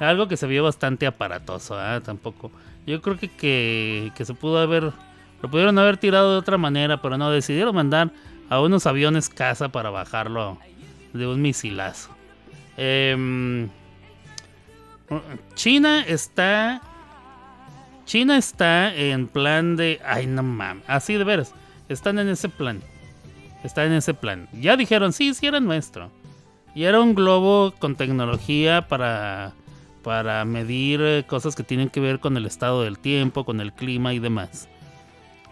Algo 0.00 0.28
que 0.28 0.36
se 0.36 0.46
vio 0.46 0.62
bastante 0.62 1.06
aparatoso, 1.06 1.78
¿ah? 1.78 2.00
Tampoco. 2.04 2.50
Yo 2.86 3.02
creo 3.02 3.18
que, 3.18 3.28
que, 3.28 4.12
que 4.16 4.24
se 4.24 4.34
pudo 4.34 4.58
haber. 4.58 4.92
Lo 5.42 5.50
pudieron 5.50 5.78
haber 5.78 5.96
tirado 5.96 6.32
de 6.32 6.38
otra 6.38 6.58
manera, 6.58 7.02
pero 7.02 7.18
no. 7.18 7.30
Decidieron 7.30 7.74
mandar 7.74 8.10
a 8.48 8.60
unos 8.60 8.86
aviones 8.86 9.28
caza 9.28 9.68
para 9.70 9.90
bajarlo 9.90 10.58
de 11.12 11.26
un 11.26 11.42
misilazo. 11.42 12.10
Em, 12.76 13.68
China 15.54 16.04
está. 16.06 16.80
China 18.04 18.38
está 18.38 18.94
en 18.94 19.26
plan 19.26 19.76
de. 19.76 20.00
Ay, 20.04 20.26
no 20.26 20.42
mames. 20.42 20.84
Así 20.86 21.14
de 21.14 21.24
veras. 21.24 21.54
Están 21.88 22.18
en 22.18 22.28
ese 22.28 22.48
plan. 22.48 22.80
Están 23.64 23.86
en 23.86 23.94
ese 23.94 24.14
plan. 24.14 24.48
Ya 24.52 24.76
dijeron, 24.76 25.12
sí, 25.12 25.34
sí 25.34 25.46
era 25.46 25.60
nuestro. 25.60 26.10
Y 26.74 26.84
era 26.84 27.00
un 27.00 27.14
globo 27.14 27.74
con 27.78 27.96
tecnología 27.96 28.86
para, 28.86 29.52
para 30.08 30.42
medir 30.46 31.02
eh, 31.02 31.24
cosas 31.26 31.54
que 31.54 31.62
tienen 31.62 31.90
que 31.90 32.00
ver 32.00 32.18
con 32.18 32.34
el 32.38 32.46
estado 32.46 32.82
del 32.82 32.98
tiempo, 32.98 33.44
con 33.44 33.60
el 33.60 33.74
clima 33.74 34.14
y 34.14 34.18
demás. 34.18 34.66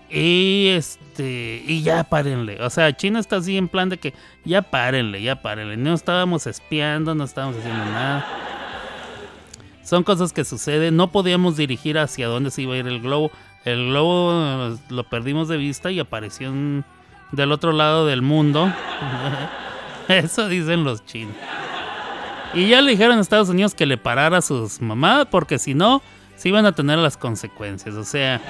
Y 0.09 0.69
este, 0.69 1.63
y 1.67 1.83
ya 1.83 2.05
párenle. 2.05 2.63
O 2.63 2.71
sea, 2.71 2.97
China 2.97 3.21
está 3.21 3.37
así 3.37 3.59
en 3.59 3.69
plan 3.69 3.91
de 3.91 3.99
que 3.99 4.15
ya 4.47 4.63
párenle, 4.63 5.21
ya 5.21 5.43
párenle. 5.43 5.77
No 5.77 5.93
estábamos 5.93 6.47
espiando, 6.47 7.15
no 7.15 7.25
estábamos 7.25 7.59
haciendo 7.59 7.85
nada. 7.85 8.27
Son 9.83 10.03
cosas 10.03 10.33
que 10.33 10.43
suceden. 10.43 10.97
No 10.97 11.13
podíamos 11.13 11.59
dirigir 11.59 11.99
hacia 11.99 12.27
dónde 12.27 12.51
se 12.51 12.63
iba 12.63 12.77
a 12.77 12.79
ir 12.79 12.87
el 12.87 13.03
globo. 13.03 13.31
El 13.67 13.89
globo 13.89 14.33
eh, 14.33 14.77
lo 14.89 15.05
perdimos 15.05 15.49
de 15.49 15.59
vista 15.59 15.91
y 15.91 16.01
apareció 16.01 16.51
del 17.31 17.53
otro 17.53 17.73
lado 17.73 18.07
del 18.07 18.23
mundo. 18.23 18.73
Eso 20.09 20.49
dicen 20.49 20.83
los 20.83 21.05
chinos. 21.05 21.37
Y 22.57 22.69
ya 22.69 22.81
le 22.81 22.93
dijeron 22.93 23.19
a 23.19 23.21
Estados 23.21 23.51
Unidos 23.51 23.75
que 23.75 23.85
le 23.85 23.99
parara 23.99 24.39
a 24.39 24.43
sus 24.43 24.81
mamadas 24.81 25.27
porque 25.31 25.59
si 25.59 25.75
no, 25.75 26.01
se 26.37 26.49
iban 26.49 26.65
a 26.65 26.73
tener 26.73 26.99
las 26.99 27.19
consecuencias. 27.19 27.95
O 27.97 28.03
sea, 28.03 28.41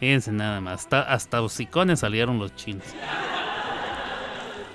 fíjense 0.00 0.30
nada 0.30 0.60
más. 0.60 0.82
Hasta, 0.82 1.00
hasta 1.00 1.40
hocicones 1.40 2.00
salieron 2.00 2.38
los 2.38 2.54
chinos. 2.54 2.84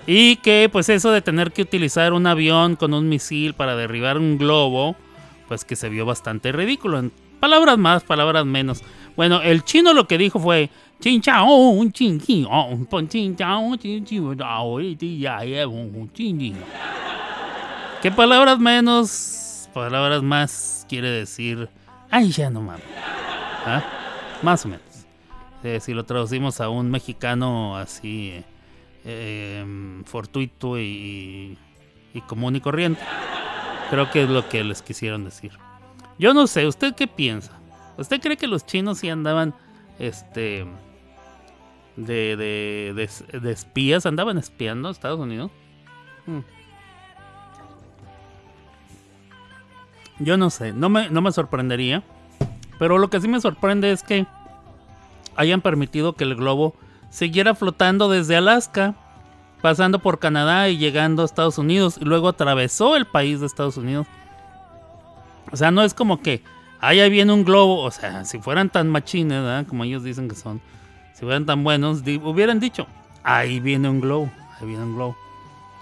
Y 0.07 0.37
que 0.37 0.69
pues 0.71 0.89
eso 0.89 1.11
de 1.11 1.21
tener 1.21 1.51
que 1.51 1.61
utilizar 1.61 2.13
un 2.13 2.25
avión 2.25 2.75
con 2.75 2.95
un 2.95 3.07
misil 3.07 3.53
para 3.53 3.75
derribar 3.75 4.17
un 4.17 4.39
globo, 4.39 4.95
pues 5.47 5.63
que 5.65 5.75
se 5.75 5.87
vio 5.87 6.07
bastante 6.07 6.51
ridículo. 6.51 7.11
Palabras 7.39 7.77
más, 7.77 8.03
palabras 8.03 8.43
menos. 8.43 8.81
Bueno, 9.15 9.43
el 9.43 9.63
chino 9.63 9.93
lo 9.93 10.07
que 10.07 10.17
dijo 10.17 10.39
fue... 10.39 10.71
"Chin 10.99 11.21
chao, 11.21 11.47
un 11.47 11.91
chin 11.91 12.19
chin, 12.19 12.45
oh, 12.49 12.67
un 12.71 12.85
pon 12.85 13.07
chin 13.07 13.35
chao, 13.35 13.75
chin 13.77 14.03
chin, 14.03 14.37
oh, 14.41 14.79
y 14.81 14.95
ti 14.95 15.17
ya, 15.19 15.43
ya, 15.45 15.67
un 15.67 15.95
un 15.95 16.11
chin 16.11 16.37
chin". 16.37 16.57
¿Qué 18.01 18.11
palabras 18.11 18.59
menos, 18.59 19.69
palabras 19.73 20.21
más 20.23 20.85
quiere 20.89 21.09
decir? 21.09 21.69
Ay, 22.09 22.31
ya 22.31 22.49
no 22.49 22.61
mames. 22.61 22.83
¿Ah? 23.65 23.83
Más 24.41 24.65
o 24.65 24.69
menos. 24.69 24.83
Eh, 25.63 25.79
si 25.81 25.93
lo 25.93 26.05
traducimos 26.05 26.61
a 26.61 26.69
un 26.69 26.89
mexicano 26.89 27.77
así 27.77 28.43
eh, 29.05 30.01
fortuito 30.05 30.79
y, 30.79 31.57
y 32.13 32.21
común 32.21 32.55
y 32.55 32.61
corriente, 32.61 33.01
creo 33.89 34.09
que 34.11 34.23
es 34.23 34.29
lo 34.29 34.47
que 34.47 34.63
les 34.63 34.81
quisieron 34.81 35.25
decir. 35.25 35.51
Yo 36.17 36.33
no 36.33 36.47
sé, 36.47 36.67
¿usted 36.67 36.95
qué 36.95 37.07
piensa? 37.07 37.51
¿Usted 37.97 38.21
cree 38.21 38.37
que 38.37 38.47
los 38.47 38.65
chinos 38.65 38.99
sí 38.99 39.09
andaban 39.09 39.53
este 39.99 40.65
de, 41.95 42.35
de, 42.37 42.93
de- 43.31 43.39
de 43.39 43.51
espías? 43.51 44.05
¿Andaban 44.05 44.37
espiando 44.37 44.87
a 44.87 44.91
Estados 44.91 45.19
Unidos? 45.19 45.51
Hmm. 46.25 46.39
Yo 50.19 50.37
no 50.37 50.49
sé, 50.49 50.73
no 50.73 50.89
me, 50.89 51.09
no 51.09 51.21
me 51.21 51.31
sorprendería. 51.31 52.03
Pero 52.77 52.97
lo 52.97 53.09
que 53.09 53.19
sí 53.21 53.27
me 53.27 53.41
sorprende 53.41 53.91
es 53.91 54.03
que 54.03 54.25
hayan 55.35 55.61
permitido 55.61 56.13
que 56.13 56.23
el 56.25 56.35
globo 56.35 56.75
siguiera 57.09 57.55
flotando 57.55 58.09
desde 58.09 58.35
Alaska, 58.35 58.95
pasando 59.61 59.99
por 59.99 60.19
Canadá 60.19 60.69
y 60.69 60.77
llegando 60.77 61.21
a 61.21 61.25
Estados 61.25 61.57
Unidos, 61.57 61.97
y 62.01 62.05
luego 62.05 62.27
atravesó 62.29 62.95
el 62.95 63.05
país 63.05 63.39
de 63.39 63.45
Estados 63.45 63.77
Unidos. 63.77 64.07
O 65.51 65.57
sea, 65.57 65.71
no 65.71 65.83
es 65.83 65.93
como 65.93 66.21
que 66.21 66.43
ahí 66.79 67.09
viene 67.09 67.33
un 67.33 67.43
globo, 67.43 67.81
o 67.81 67.91
sea, 67.91 68.23
si 68.25 68.39
fueran 68.39 68.69
tan 68.69 68.89
machines, 68.89 69.41
¿verdad? 69.41 69.65
como 69.67 69.83
ellos 69.83 70.03
dicen 70.03 70.29
que 70.29 70.35
son, 70.35 70.61
si 71.19 71.25
fueran 71.25 71.45
tan 71.45 71.65
buenos, 71.65 72.01
hubieran 72.23 72.61
dicho, 72.61 72.87
ahí 73.23 73.59
viene 73.59 73.89
un 73.89 73.99
globo, 73.99 74.31
ahí 74.57 74.67
viene 74.67 74.83
un 74.83 74.95
globo. 74.95 75.17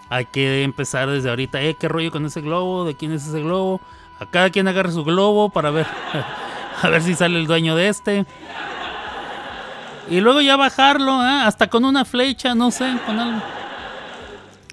Hay 0.09 0.25
que 0.25 0.63
empezar 0.63 1.07
desde 1.07 1.29
ahorita, 1.29 1.61
eh, 1.61 1.75
qué 1.79 1.87
rollo 1.87 2.09
con 2.09 2.25
ese 2.25 2.41
globo, 2.41 2.85
de 2.85 2.95
quién 2.95 3.11
es 3.11 3.27
ese 3.27 3.41
globo. 3.41 3.79
A 4.19 4.25
cada 4.25 4.49
quien 4.49 4.67
agarre 4.67 4.91
su 4.91 5.03
globo 5.03 5.51
para 5.51 5.69
ver, 5.69 5.85
a 6.81 6.89
ver 6.89 7.03
si 7.03 7.13
sale 7.13 7.37
el 7.37 7.45
dueño 7.45 7.75
de 7.75 7.87
este. 7.87 8.25
Y 10.09 10.21
luego 10.21 10.41
ya 10.41 10.57
bajarlo, 10.57 11.11
¿ah? 11.11 11.45
hasta 11.45 11.67
con 11.67 11.85
una 11.85 12.03
flecha, 12.03 12.55
no 12.55 12.71
sé, 12.71 12.97
con 13.05 13.19
algo. 13.19 13.45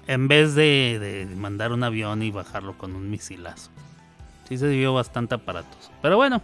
En 0.07 0.27
vez 0.27 0.55
de, 0.55 1.27
de 1.27 1.35
mandar 1.35 1.73
un 1.73 1.83
avión 1.83 2.23
y 2.23 2.31
bajarlo 2.31 2.75
con 2.75 2.95
un 2.95 3.07
misilazo. 3.11 3.69
Sí 4.49 4.57
se 4.57 4.67
vio 4.69 4.95
bastante 4.95 5.35
aparatos. 5.35 5.91
Pero 6.01 6.15
bueno. 6.15 6.41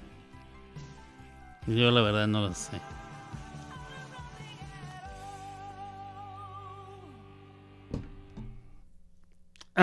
Yo 1.65 1.89
la 1.89 2.01
verdad 2.01 2.27
no 2.27 2.41
lo 2.41 2.53
sé. 2.53 2.79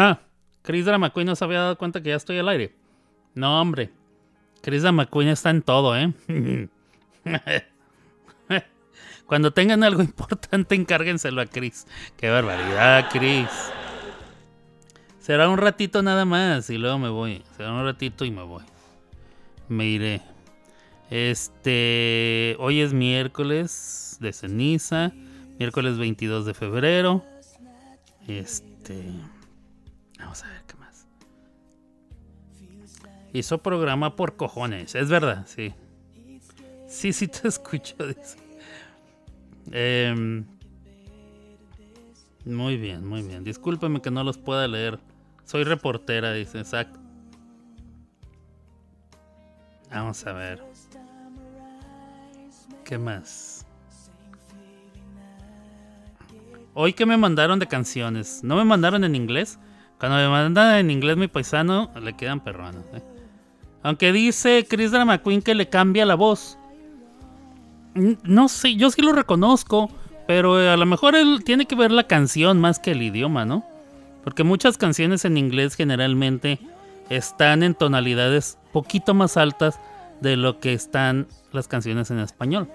Ah, 0.00 0.20
Chris 0.62 0.84
Drama 0.84 1.10
Queen 1.12 1.26
no 1.26 1.34
se 1.34 1.44
había 1.44 1.58
dado 1.58 1.76
cuenta 1.76 2.00
que 2.00 2.10
ya 2.10 2.14
estoy 2.14 2.38
al 2.38 2.48
aire. 2.48 2.72
No, 3.34 3.60
hombre. 3.60 3.90
Chris 4.62 4.82
Drama 4.82 5.06
Queen 5.06 5.26
está 5.26 5.50
en 5.50 5.62
todo, 5.62 5.96
¿eh? 5.96 6.12
Cuando 9.26 9.52
tengan 9.52 9.82
algo 9.82 10.00
importante, 10.00 10.76
encárguenselo 10.76 11.40
a 11.40 11.46
Chris. 11.46 11.88
Qué 12.16 12.30
barbaridad, 12.30 13.08
Chris. 13.10 13.48
Será 15.18 15.48
un 15.48 15.58
ratito 15.58 16.00
nada 16.00 16.24
más 16.24 16.70
y 16.70 16.78
luego 16.78 16.98
me 16.98 17.08
voy. 17.08 17.42
Será 17.56 17.72
un 17.72 17.82
ratito 17.82 18.24
y 18.24 18.30
me 18.30 18.42
voy. 18.42 18.62
Me 19.68 19.86
iré. 19.86 20.22
Este. 21.10 22.54
Hoy 22.60 22.82
es 22.82 22.92
miércoles 22.92 24.16
de 24.20 24.32
ceniza. 24.32 25.12
Miércoles 25.58 25.98
22 25.98 26.46
de 26.46 26.54
febrero. 26.54 27.24
Este. 28.28 29.12
Vamos 30.18 30.42
a 30.44 30.48
ver 30.48 30.62
qué 30.66 30.76
más. 30.76 31.06
Hizo 33.32 33.58
programa 33.58 34.16
por 34.16 34.36
cojones. 34.36 34.94
Es 34.94 35.08
verdad, 35.08 35.46
sí. 35.46 35.74
Sí, 36.86 37.12
sí 37.12 37.28
te 37.28 37.48
escucho. 37.48 37.94
Em, 39.70 40.44
muy 42.44 42.76
bien, 42.76 43.06
muy 43.06 43.22
bien. 43.22 43.44
Discúlpeme 43.44 44.00
que 44.00 44.10
no 44.10 44.24
los 44.24 44.38
pueda 44.38 44.66
leer. 44.66 44.98
Soy 45.44 45.64
reportera, 45.64 46.32
dice, 46.32 46.58
exacto. 46.58 46.98
Vamos 49.90 50.26
a 50.26 50.32
ver. 50.32 50.62
¿Qué 52.84 52.98
más? 52.98 53.66
Hoy 56.74 56.92
que 56.92 57.06
me 57.06 57.16
mandaron 57.16 57.58
de 57.58 57.66
canciones. 57.66 58.42
¿No 58.42 58.56
me 58.56 58.64
mandaron 58.64 59.04
en 59.04 59.14
inglés? 59.14 59.58
Cuando 59.98 60.16
me 60.18 60.28
mandan 60.28 60.76
en 60.76 60.90
inglés 60.90 61.16
mi 61.16 61.26
paisano, 61.26 61.90
le 62.00 62.14
quedan 62.14 62.40
perrones. 62.40 62.84
¿eh? 62.94 63.02
Aunque 63.82 64.12
dice 64.12 64.66
Chris 64.68 64.92
Drama 64.92 65.18
Queen 65.18 65.42
que 65.42 65.54
le 65.54 65.68
cambia 65.68 66.06
la 66.06 66.14
voz. 66.14 66.56
No 67.94 68.48
sé, 68.48 68.76
yo 68.76 68.90
sí 68.90 69.02
lo 69.02 69.12
reconozco, 69.12 69.90
pero 70.26 70.60
eh, 70.60 70.68
a 70.68 70.76
lo 70.76 70.86
mejor 70.86 71.16
él 71.16 71.42
tiene 71.44 71.66
que 71.66 71.74
ver 71.74 71.90
la 71.90 72.06
canción 72.06 72.60
más 72.60 72.78
que 72.78 72.92
el 72.92 73.02
idioma, 73.02 73.44
¿no? 73.44 73.64
Porque 74.22 74.44
muchas 74.44 74.78
canciones 74.78 75.24
en 75.24 75.36
inglés 75.36 75.74
generalmente 75.74 76.60
están 77.08 77.62
en 77.62 77.74
tonalidades 77.74 78.58
poquito 78.72 79.14
más 79.14 79.36
altas 79.36 79.80
de 80.20 80.36
lo 80.36 80.60
que 80.60 80.74
están 80.74 81.26
las 81.52 81.66
canciones 81.66 82.10
en 82.10 82.20
español. 82.20 82.68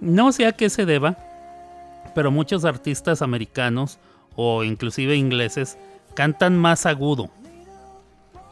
No 0.00 0.32
sé 0.32 0.46
a 0.46 0.52
qué 0.52 0.68
se 0.68 0.84
deba, 0.84 1.16
pero 2.14 2.30
muchos 2.30 2.64
artistas 2.64 3.22
americanos 3.22 3.98
o 4.36 4.64
inclusive 4.64 5.16
ingleses 5.16 5.78
cantan 6.14 6.56
más 6.56 6.86
agudo. 6.86 7.30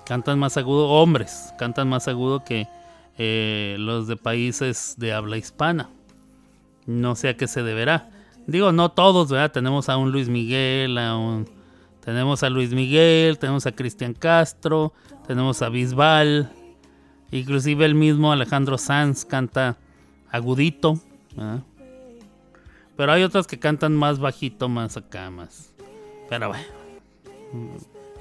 Cantan 0.05 0.39
más 0.39 0.57
agudo, 0.57 0.89
hombres, 0.89 1.55
cantan 1.59 1.89
más 1.89 2.09
agudo 2.09 2.45
que 2.45 2.67
eh, 3.19 3.77
los 3.79 4.09
de 4.09 4.17
países 4.17 4.95
de 4.99 5.13
habla 5.13 5.37
hispana. 5.37 5.89
No 6.87 7.15
sé 7.15 7.29
a 7.29 7.37
qué 7.37 7.47
se 7.47 7.63
deberá. 7.63 8.11
Digo, 8.47 8.73
no 8.73 8.91
todos, 8.91 9.31
¿verdad? 9.31 9.53
Tenemos 9.53 9.89
a 9.89 9.97
un 9.97 10.11
Luis 10.11 10.29
Miguel, 10.29 10.99
a 10.99 11.17
un... 11.17 11.49
Tenemos 12.05 12.43
a 12.43 12.51
Luis 12.51 12.73
Miguel, 12.73 13.39
tenemos 13.39 13.65
a 13.67 13.73
Cristian 13.73 14.13
Castro, 14.13 14.93
tenemos 15.29 15.63
a 15.63 15.69
Bisbal, 15.69 16.51
inclusive 17.31 17.85
el 17.85 17.95
mismo 17.95 18.33
Alejandro 18.33 18.77
Sanz 18.77 19.25
canta 19.25 19.77
agudito. 20.29 20.99
Pero 22.97 23.13
hay 23.13 23.23
otros 23.23 23.47
que 23.47 23.61
cantan 23.61 23.95
más 23.95 24.19
bajito, 24.19 24.69
más 24.69 24.97
acá, 24.97 25.31
más. 25.31 25.73
Pero 26.29 26.49
bueno. 26.49 26.82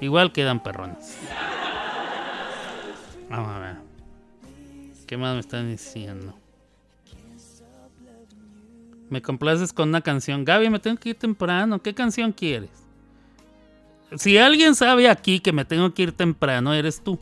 Igual 0.00 0.32
quedan 0.32 0.62
perrones. 0.62 1.18
Vamos 3.28 3.48
a 3.48 3.58
ver. 3.58 3.76
¿Qué 5.06 5.16
más 5.16 5.34
me 5.34 5.40
están 5.40 5.70
diciendo? 5.70 6.34
Me 9.10 9.20
complaces 9.20 9.72
con 9.72 9.90
una 9.90 10.00
canción. 10.00 10.44
Gaby, 10.44 10.70
me 10.70 10.78
tengo 10.78 10.96
que 10.96 11.10
ir 11.10 11.18
temprano. 11.18 11.80
¿Qué 11.80 11.94
canción 11.94 12.32
quieres? 12.32 12.70
Si 14.16 14.36
alguien 14.38 14.74
sabe 14.74 15.08
aquí 15.08 15.40
que 15.40 15.52
me 15.52 15.64
tengo 15.64 15.92
que 15.94 16.02
ir 16.02 16.12
temprano, 16.12 16.74
eres 16.74 17.02
tú. 17.02 17.18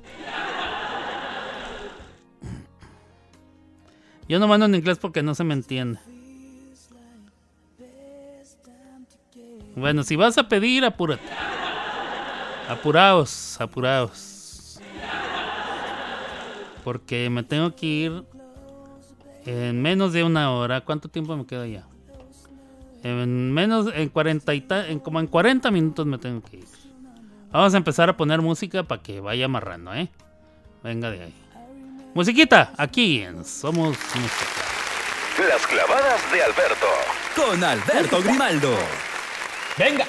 Yo 4.28 4.38
no 4.38 4.46
mando 4.46 4.66
en 4.66 4.74
inglés 4.76 4.98
porque 4.98 5.22
no 5.22 5.34
se 5.34 5.42
me 5.42 5.54
entiende. 5.54 5.98
Bueno, 9.74 10.02
si 10.02 10.16
vas 10.16 10.38
a 10.38 10.48
pedir, 10.48 10.84
apúrate. 10.84 11.22
Apuraos, 12.70 13.60
apuraos. 13.60 14.78
Porque 16.84 17.28
me 17.28 17.42
tengo 17.42 17.74
que 17.74 17.86
ir 17.86 18.24
en 19.44 19.82
menos 19.82 20.12
de 20.12 20.22
una 20.24 20.52
hora. 20.52 20.80
¿Cuánto 20.80 21.08
tiempo 21.08 21.36
me 21.36 21.46
queda 21.46 21.66
ya? 21.66 21.84
En 23.02 23.52
menos, 23.52 23.88
en 23.94 24.08
40 24.08 24.54
y 24.54 24.60
ta- 24.60 24.86
en 24.86 24.98
como 25.00 25.20
en 25.20 25.26
40 25.26 25.70
minutos 25.70 26.06
me 26.06 26.18
tengo 26.18 26.42
que 26.42 26.58
ir. 26.58 26.64
Vamos 27.50 27.74
a 27.74 27.76
empezar 27.76 28.08
a 28.08 28.16
poner 28.16 28.40
música 28.40 28.82
para 28.84 29.02
que 29.02 29.20
vaya 29.20 29.46
amarrando, 29.46 29.92
¿eh? 29.94 30.08
Venga 30.84 31.10
de 31.10 31.24
ahí. 31.24 31.34
Musiquita, 32.14 32.72
aquí 32.76 33.22
en 33.22 33.44
Somos 33.44 33.96
Música. 34.14 35.48
Las 35.48 35.66
clavadas 35.66 36.32
de 36.32 36.42
Alberto. 36.42 36.86
Con 37.34 37.64
Alberto 37.64 38.22
Grimaldo. 38.22 38.76
Venga. 39.78 40.04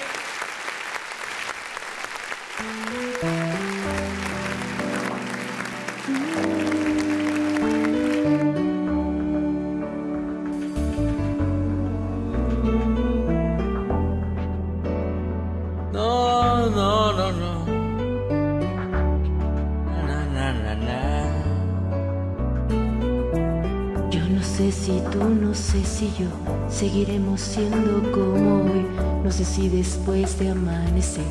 Si 26.02 26.24
yo 26.24 26.30
seguiremos 26.68 27.40
siendo 27.40 28.12
como 28.12 28.64
hoy. 28.64 28.88
No 29.24 29.32
sé 29.32 29.46
si 29.46 29.70
después 29.70 30.40
de 30.40 30.50
amanecer 30.50 31.26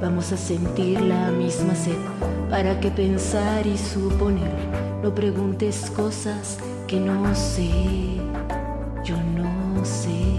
vamos 0.00 0.30
a 0.30 0.36
sentir 0.36 1.00
la 1.00 1.32
misma 1.32 1.74
sed. 1.74 1.96
¿Para 2.48 2.78
qué 2.78 2.92
pensar 2.92 3.66
y 3.66 3.76
suponer? 3.76 4.52
No 5.02 5.12
preguntes 5.12 5.90
cosas 5.96 6.58
que 6.86 7.00
no 7.00 7.34
sé. 7.34 7.68
Yo 9.02 9.16
no 9.34 9.84
sé. 9.84 10.36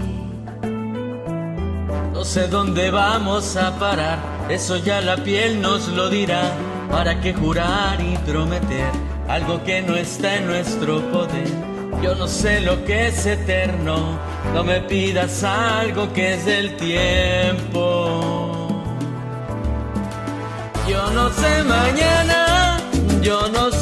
No 2.14 2.24
sé 2.24 2.48
dónde 2.48 2.90
vamos 2.90 3.54
a 3.58 3.78
parar, 3.78 4.18
eso 4.48 4.78
ya 4.78 5.02
la 5.02 5.16
piel 5.18 5.60
nos 5.60 5.88
lo 5.88 6.08
dirá. 6.08 6.52
¿Para 6.90 7.20
qué 7.20 7.34
jurar 7.34 8.00
y 8.00 8.16
prometer 8.24 8.90
algo 9.28 9.62
que 9.62 9.82
no 9.82 9.94
está 9.94 10.36
en 10.36 10.46
nuestro 10.46 11.02
poder? 11.12 11.73
Yo 12.04 12.14
no 12.14 12.28
sé 12.28 12.60
lo 12.60 12.84
que 12.84 13.06
es 13.06 13.24
eterno, 13.24 14.18
no 14.52 14.62
me 14.62 14.82
pidas 14.82 15.42
algo 15.42 16.12
que 16.12 16.34
es 16.34 16.44
del 16.44 16.76
tiempo. 16.76 18.68
Yo 20.86 21.10
no 21.12 21.30
sé 21.30 21.64
mañana, 21.64 22.76
yo 23.22 23.48
no 23.48 23.70
sé 23.70 23.73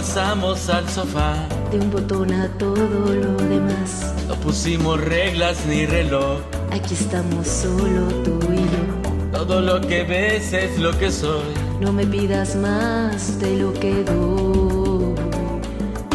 pasamos 0.00 0.70
al 0.70 0.88
sofá, 0.88 1.34
De 1.70 1.78
un 1.78 1.90
botón 1.90 2.32
a 2.32 2.48
todo 2.56 2.74
lo 3.22 3.32
demás. 3.52 4.14
no 4.28 4.34
pusimos 4.36 4.98
reglas 4.98 5.58
ni 5.66 5.84
reloj. 5.84 6.38
Aquí 6.72 6.94
estamos 6.94 7.46
solo 7.46 8.06
tú 8.24 8.38
y 8.50 8.62
yo. 8.72 9.38
Todo 9.38 9.60
lo 9.60 9.78
que 9.82 10.02
ves 10.04 10.54
es 10.54 10.78
lo 10.78 10.98
que 10.98 11.10
soy. 11.12 11.52
No 11.82 11.92
me 11.92 12.06
pidas 12.06 12.56
más 12.56 13.38
de 13.40 13.56
lo 13.58 13.74
que 13.74 13.92
doy. 14.04 15.14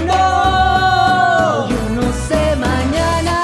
No, 0.10 1.70
Yo 1.70 1.82
no 2.00 2.08
sé 2.28 2.56
mañana, 2.56 3.38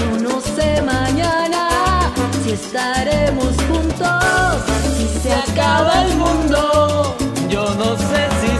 yo 0.00 0.10
no 0.28 0.40
sé 0.40 0.82
mañana 0.82 2.10
si 2.42 2.50
estaremos 2.50 3.52
juntos, 3.68 4.54
si 4.96 5.06
se 5.22 5.32
acaba 5.32 6.04
el 6.04 6.16
mundo. 6.16 7.16
Yo 7.48 7.64
no 7.76 7.96
sé 7.96 8.22
si 8.40 8.50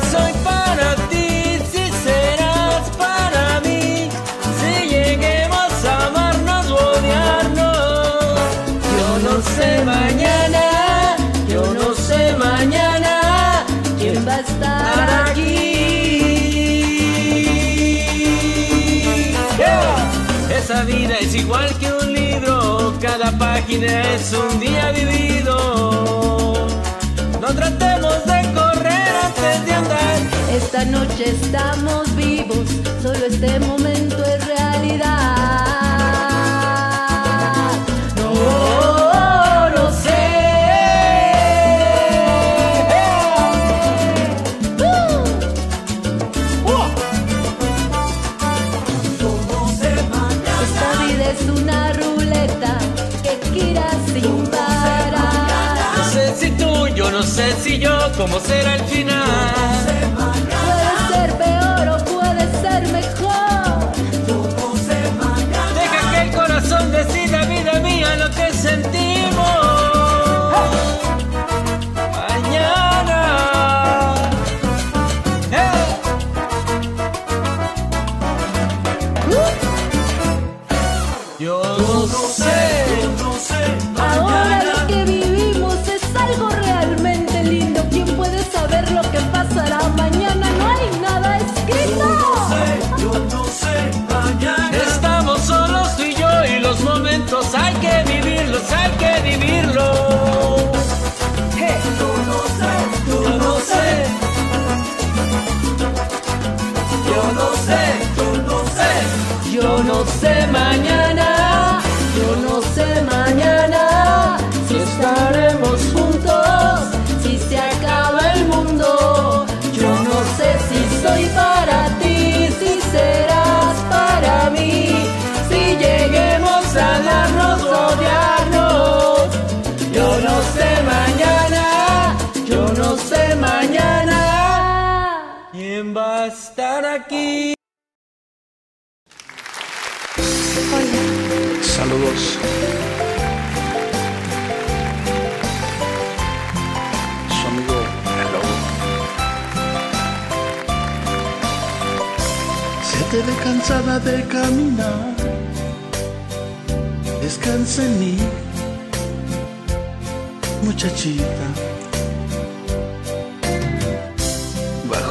igual 21.43 21.69
que 21.79 21.93
un 21.93 22.13
libro, 22.13 22.95
cada 23.01 23.37
página 23.39 24.15
es 24.15 24.33
un 24.33 24.61
día 24.61 24.93
vivido. 24.93 26.69
No 27.41 27.49
tratemos 27.55 28.25
de 28.31 28.39
correr 28.59 29.13
antes 29.29 29.67
de 29.67 29.73
andar. 29.73 30.19
Esta 30.51 30.85
noche 30.85 31.31
estamos 31.31 32.15
vivos, 32.17 32.67
solo 33.03 33.27
este 33.27 33.59
momento 33.61 34.25
es 34.25 34.47
realidad. 34.47 35.42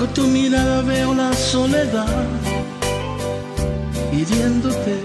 Bajo 0.01 0.13
tu 0.13 0.23
mirada 0.23 0.81
veo 0.81 1.13
la 1.13 1.31
soledad 1.31 2.25
hiriéndote 4.11 4.95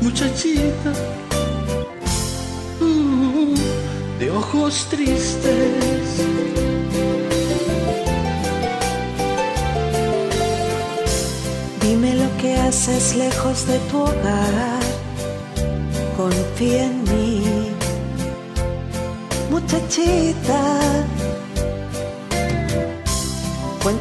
muchachita, 0.00 0.92
uh, 2.80 3.54
de 4.18 4.30
ojos 4.32 4.88
tristes. 4.90 6.08
Dime 11.80 12.16
lo 12.16 12.36
que 12.38 12.56
haces 12.56 13.14
lejos 13.14 13.64
de 13.68 13.78
tu 13.90 13.98
hogar. 14.02 14.82
Confía 16.16 16.86
en 16.86 17.04
mí, 17.04 17.44
muchachita. 19.50 21.19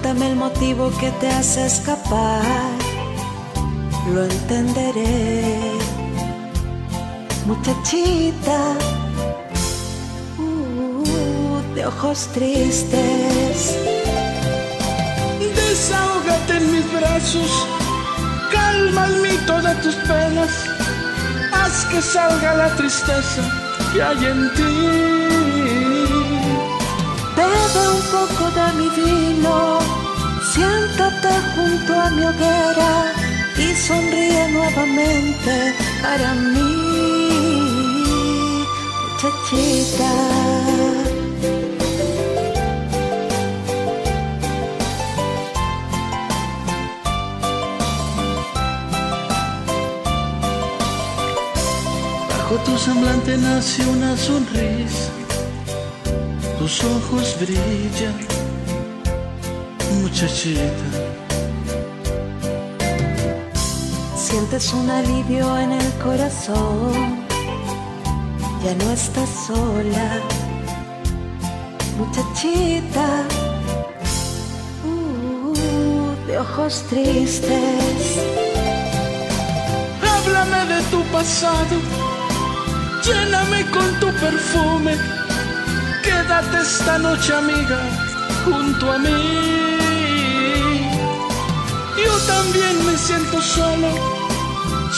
Cuéntame 0.10 0.32
el 0.32 0.38
motivo 0.38 0.91
que 1.00 1.12
te 1.19 1.28
hace 1.28 1.67
escapar. 1.67 2.41
Lo 4.12 4.24
entenderé, 4.24 5.54
muchachita. 7.45 8.74
Uh, 10.39 11.76
de 11.76 11.86
ojos 11.86 12.28
tristes. 12.34 13.78
Desahógate 15.56 16.58
en 16.58 16.72
mis 16.72 16.91
brazos, 16.91 17.67
calma 18.52 19.06
en 19.06 19.22
mí 19.22 19.38
todas 19.45 19.80
tus 19.84 19.93
penas, 19.93 20.50
haz 21.54 21.86
que 21.86 22.02
salga 22.02 22.56
la 22.56 22.76
tristeza 22.78 23.43
que 23.93 24.02
hay 24.02 24.26
en 24.26 24.54
ti. 24.56 24.98
Bebe 27.73 27.88
un 27.88 28.01
poco 28.15 28.43
de 28.58 28.67
mi 28.77 28.89
vino, 28.89 29.79
siéntate 30.53 31.29
junto 31.55 31.93
a 31.93 32.10
mi 32.10 32.23
hoguera 32.23 33.13
y 33.58 33.75
sonríe 33.75 34.47
nuevamente 34.51 35.75
para 36.01 36.34
mí, 36.34 36.73
muchachita. 39.12 40.12
Bajo 52.29 52.55
tu 52.65 52.77
semblante 52.77 53.38
nace 53.38 53.86
una 53.86 54.17
sonrisa, 54.17 55.12
tus 56.69 56.84
ojos 56.84 57.36
brillan, 57.39 58.15
muchachita. 60.01 60.88
Sientes 64.15 64.71
un 64.73 64.88
alivio 64.88 65.58
en 65.58 65.71
el 65.71 65.91
corazón, 65.93 67.25
ya 68.63 68.75
no 68.75 68.91
estás 68.91 69.29
sola, 69.47 70.21
muchachita. 71.97 73.08
Uh, 74.86 76.27
de 76.27 76.38
ojos 76.38 76.84
tristes. 76.88 78.03
Háblame 80.12 80.75
de 80.75 80.82
tu 80.91 81.01
pasado, 81.05 81.75
lléname 83.03 83.65
con 83.71 83.99
tu 83.99 84.08
perfume. 84.19 85.18
Quédate 86.10 86.58
esta 86.58 86.98
noche, 86.98 87.32
amiga, 87.36 87.80
junto 88.43 88.91
a 88.91 88.98
mí. 88.98 89.22
Yo 92.04 92.13
también 92.34 92.76
me 92.88 92.98
siento 92.98 93.39
solo, 93.39 93.89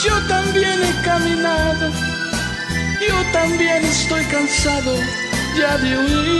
yo 0.04 0.14
también 0.26 0.78
he 0.88 0.94
caminado, 1.04 1.90
yo 3.06 3.16
también 3.30 3.84
estoy 3.84 4.24
cansado 4.24 4.92
ya 5.58 5.76
de 5.82 5.98
huir, 5.98 6.32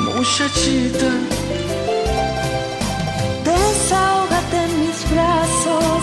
muchachita. 0.00 1.10
Desahógate 3.48 4.56
en 4.66 4.72
mis 4.80 5.00
brazos, 5.12 6.02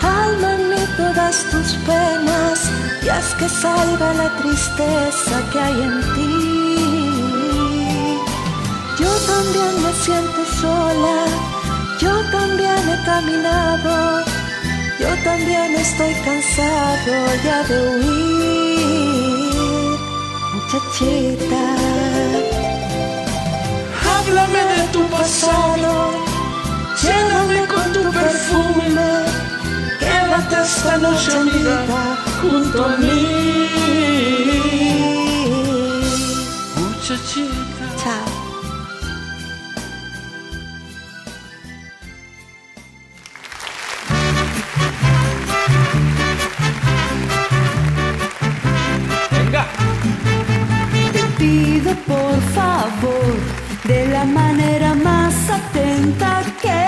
mí 0.00 0.86
todas 0.96 1.36
tus 1.50 1.68
penas 1.84 2.70
y 3.02 3.08
haz 3.08 3.34
que 3.34 3.48
salga 3.48 4.14
la 4.14 4.35
tristeza 4.46 5.36
que 5.50 5.58
hay 5.58 5.82
en 5.88 6.00
ti. 6.14 6.34
Yo 9.00 9.10
también 9.32 9.72
me 9.84 9.92
siento 10.04 10.40
sola, 10.60 11.18
yo 11.98 12.12
también 12.30 12.80
he 12.92 12.98
caminado, 13.04 14.24
yo 15.00 15.10
también 15.24 15.74
estoy 15.74 16.14
cansado 16.26 17.14
ya 17.44 17.58
de 17.68 17.76
huir, 17.90 19.18
muchachita. 20.54 21.64
Háblame 24.10 24.62
de 24.74 24.82
tu 24.94 25.02
pasado, 25.16 25.92
lléname 27.02 27.60
con 27.74 27.86
tu 27.94 28.02
perfume. 28.18 29.10
Quédate 30.00 30.56
esta 30.62 30.94
noche, 30.98 31.30
amiga, 31.36 31.78
junto 32.40 32.84
a 32.84 32.96
mí. 32.96 33.85
Chao. 37.06 37.14
Venga. 49.30 49.66
Te 51.12 51.22
pido 51.38 51.94
por 52.08 52.40
favor, 52.56 53.36
de 53.84 54.08
la 54.08 54.24
manera 54.24 54.94
más 54.94 55.32
atenta 55.48 56.42
que 56.60 56.82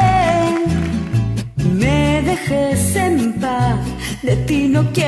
me 1.62 2.22
dejes 2.22 2.96
en 2.96 3.35
paz. 3.35 3.78
De 4.22 4.35
ti 4.48 4.66
no 4.66 4.92
quiero 4.92 5.07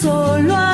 solo 0.00 0.69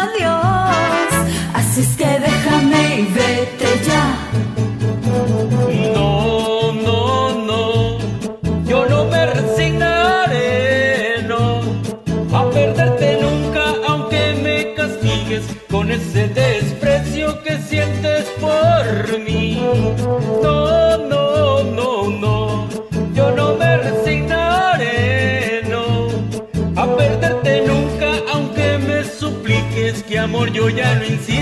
currency 31.07 31.36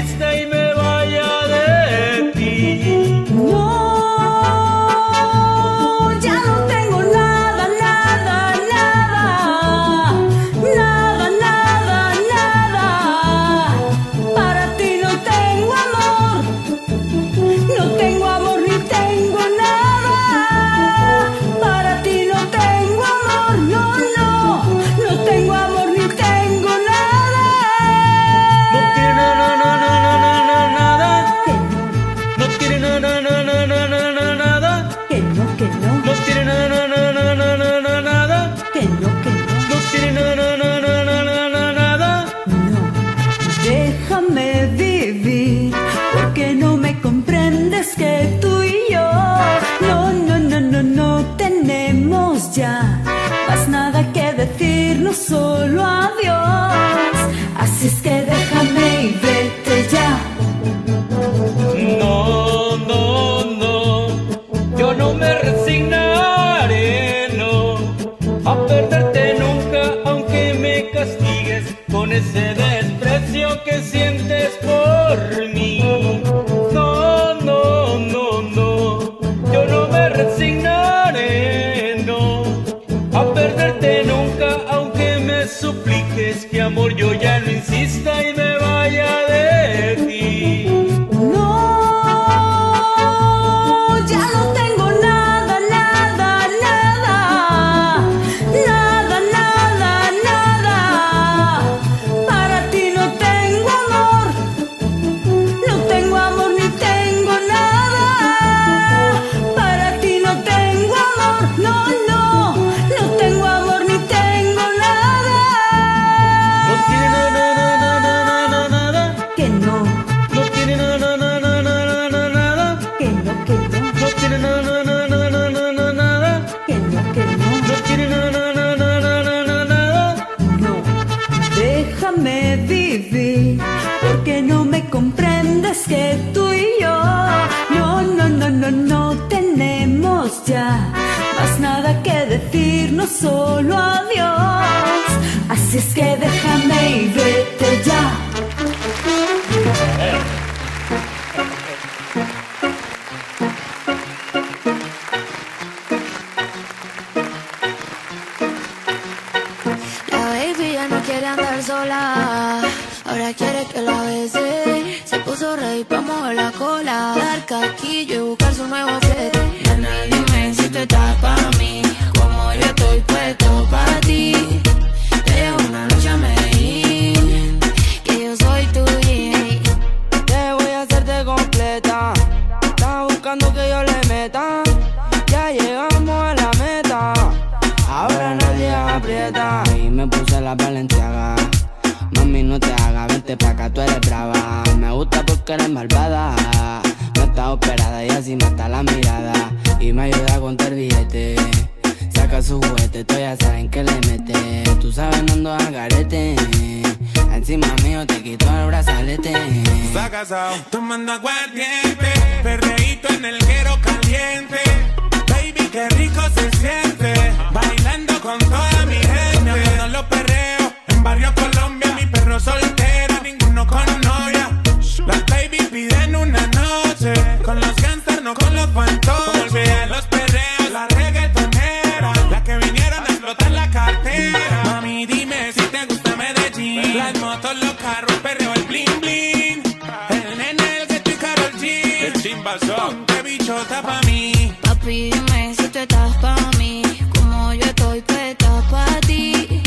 Chimbazón, 242.45 243.07
qué 243.07 243.23
bichota 243.23 243.81
pa' 243.81 244.03
mí. 244.03 244.53
Papi, 244.61 245.11
dime 245.11 245.55
si 245.57 245.67
tú 245.69 245.79
estás 245.79 246.15
pa' 246.17 246.37
mí. 246.59 246.83
Como 247.17 247.55
yo 247.55 247.65
estoy 247.65 248.03
puesta 248.03 248.63
pa' 248.71 249.01
ti. 249.07 249.63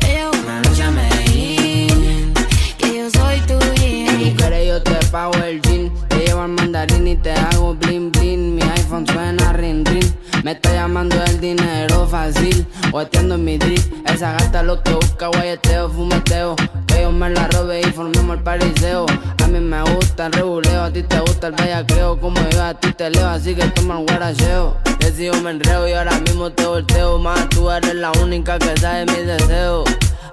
Te 0.00 0.06
llevo 0.08 0.32
una 0.42 0.60
noche 0.62 0.82
a 0.82 0.90
Medellín. 0.90 2.34
Que 2.76 2.98
yo 2.98 3.10
soy 3.10 3.38
tu 3.42 3.56
yin. 3.80 4.08
Si 4.18 4.32
quieres 4.32 4.66
yo 4.66 4.82
te 4.82 4.96
pago 5.12 5.32
el 5.44 5.62
jean 5.62 5.92
Te 6.08 6.16
llevo 6.26 6.40
al 6.40 6.48
mandarín 6.48 7.06
y 7.06 7.14
te 7.14 7.30
hago 7.30 7.74
bling 7.74 8.10
bling 8.10 8.56
Mi 8.56 8.62
iPhone 8.62 9.06
suena 9.06 9.52
ring 9.52 9.86
ring 9.86 10.12
Me 10.42 10.52
está 10.52 10.72
llamando 10.72 11.22
el 11.22 11.40
dinero 11.40 12.08
fácil 12.08 12.66
Guateando 12.90 13.36
en 13.36 13.44
mi 13.44 13.58
drip 13.58 13.80
Esa 14.06 14.32
gata 14.32 14.64
lo 14.64 14.82
que 14.82 14.92
busca 14.92 15.28
guayeteo, 15.28 15.88
fumeteo 15.88 16.56
me 17.18 17.30
la 17.30 17.48
robe 17.48 17.80
y 17.80 17.90
formemos 17.92 18.36
el 18.36 18.42
pariseo. 18.42 19.06
A 19.44 19.46
mí 19.48 19.60
me 19.60 19.82
gusta 19.82 20.26
el 20.26 20.32
reguleo 20.32 20.82
A 20.82 20.92
ti 20.92 21.02
te 21.02 21.18
gusta 21.20 21.46
el 21.46 21.54
bellaqueo 21.54 22.20
Como 22.20 22.38
yo 22.50 22.62
a 22.62 22.74
ti 22.74 22.92
te 22.92 23.08
leo 23.08 23.26
Así 23.26 23.54
que 23.54 23.64
toma 23.68 23.98
el 23.98 24.06
guaracheo. 24.06 24.76
Yo 25.18 25.32
me 25.42 25.50
enreo 25.50 25.88
y 25.88 25.94
ahora 25.94 26.16
mismo 26.20 26.48
te 26.52 26.64
volteo. 26.64 27.18
Más 27.18 27.48
tú 27.48 27.68
eres 27.68 27.96
la 27.96 28.12
única 28.22 28.56
que 28.56 28.76
sabe 28.76 29.04
mis 29.06 29.26
deseos. 29.26 29.84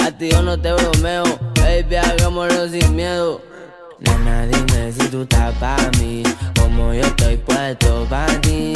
A 0.06 0.12
ti 0.12 0.30
yo 0.30 0.44
no 0.44 0.60
te 0.60 0.72
bromeo, 0.74 1.24
baby, 1.56 1.96
hagámoslo 1.96 2.70
sin 2.70 2.96
miedo. 2.96 3.42
Nena, 4.00 4.46
dime 4.46 4.92
si 4.92 5.08
tú 5.08 5.24
estás 5.24 5.56
pa' 5.56 5.90
mí, 6.00 6.22
como 6.60 6.94
yo 6.94 7.02
estoy 7.02 7.38
puesto 7.38 8.06
pa' 8.12 8.28
ti. 8.42 8.74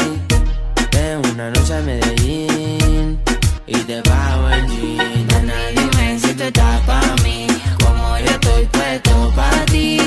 Ven 0.94 1.22
una 1.32 1.52
noche 1.52 1.76
a 1.76 1.82
Medellín 1.82 3.20
y 3.68 3.78
te 3.84 4.02
pago 4.02 4.50
el 4.50 4.68
jean. 4.68 5.28
Nena, 5.28 5.54
Dime 5.76 5.99
si 6.20 6.34
tú 6.34 6.44
estás 6.44 6.82
pa' 6.82 7.16
mí. 7.24 7.48
Como 7.84 8.18
yo 8.20 8.26
estoy 8.26 8.66
puesto 8.66 9.32
pa' 9.36 9.66
ti. 9.72 10.00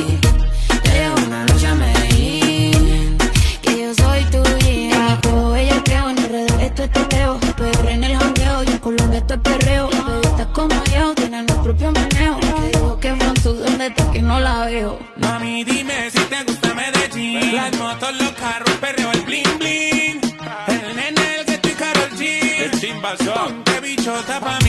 Te 0.83 0.91
llevo 0.91 1.17
una 1.27 1.45
noche 1.45 1.67
a 1.67 1.75
Medellín. 1.75 3.19
Que 3.63 3.83
yo 3.83 3.95
soy 3.95 4.25
tu 4.25 4.43
yin. 4.65 4.93
Todo 5.23 5.57
ella 5.57 5.81
creo 5.85 6.11
en 6.11 6.17
redes, 6.17 6.53
esto 6.61 6.85
es 6.85 6.91
teteo. 6.91 7.39
Pero 7.57 7.89
en 7.89 8.05
el 8.05 8.17
jangueo 8.17 8.65
y 8.65 8.67
en 8.69 8.79
Colombia 8.79 9.19
esto 9.19 9.35
es 9.35 9.41
perreo. 9.41 9.91
Estás 10.23 10.47
como 10.49 10.75
yo, 10.95 11.15
tienen 11.15 11.47
los 11.47 11.59
propios 11.59 11.93
meneos. 11.93 12.39
Que 12.41 12.79
digo 12.79 12.99
que 13.01 13.15
from 13.17 13.35
tú, 13.35 13.55
¿dónde 13.55 13.87
estás 13.87 14.07
que 14.09 14.23
no 14.23 14.41
la 14.41 14.67
veo? 14.67 14.99
Mami, 15.17 15.65
dime 15.65 16.11
si 16.11 16.21
te 16.21 16.45
gusta 16.45 16.75
Medellín. 16.75 17.55
Las 17.55 17.77
motos, 17.79 18.15
los 18.21 18.33
carros, 18.33 18.75
perreo, 18.81 19.13
el 19.13 19.23
bling 19.23 19.59
bling. 19.59 20.21
El 20.69 20.97
nene, 20.97 21.27
el 21.39 21.61
que 21.61 21.69
y 21.69 21.75
Karol 21.75 22.11
G. 22.19 22.23
El 22.65 22.81
chimbazón, 22.81 23.63
qué 23.65 23.81
bichota 23.81 24.41
pa' 24.41 24.62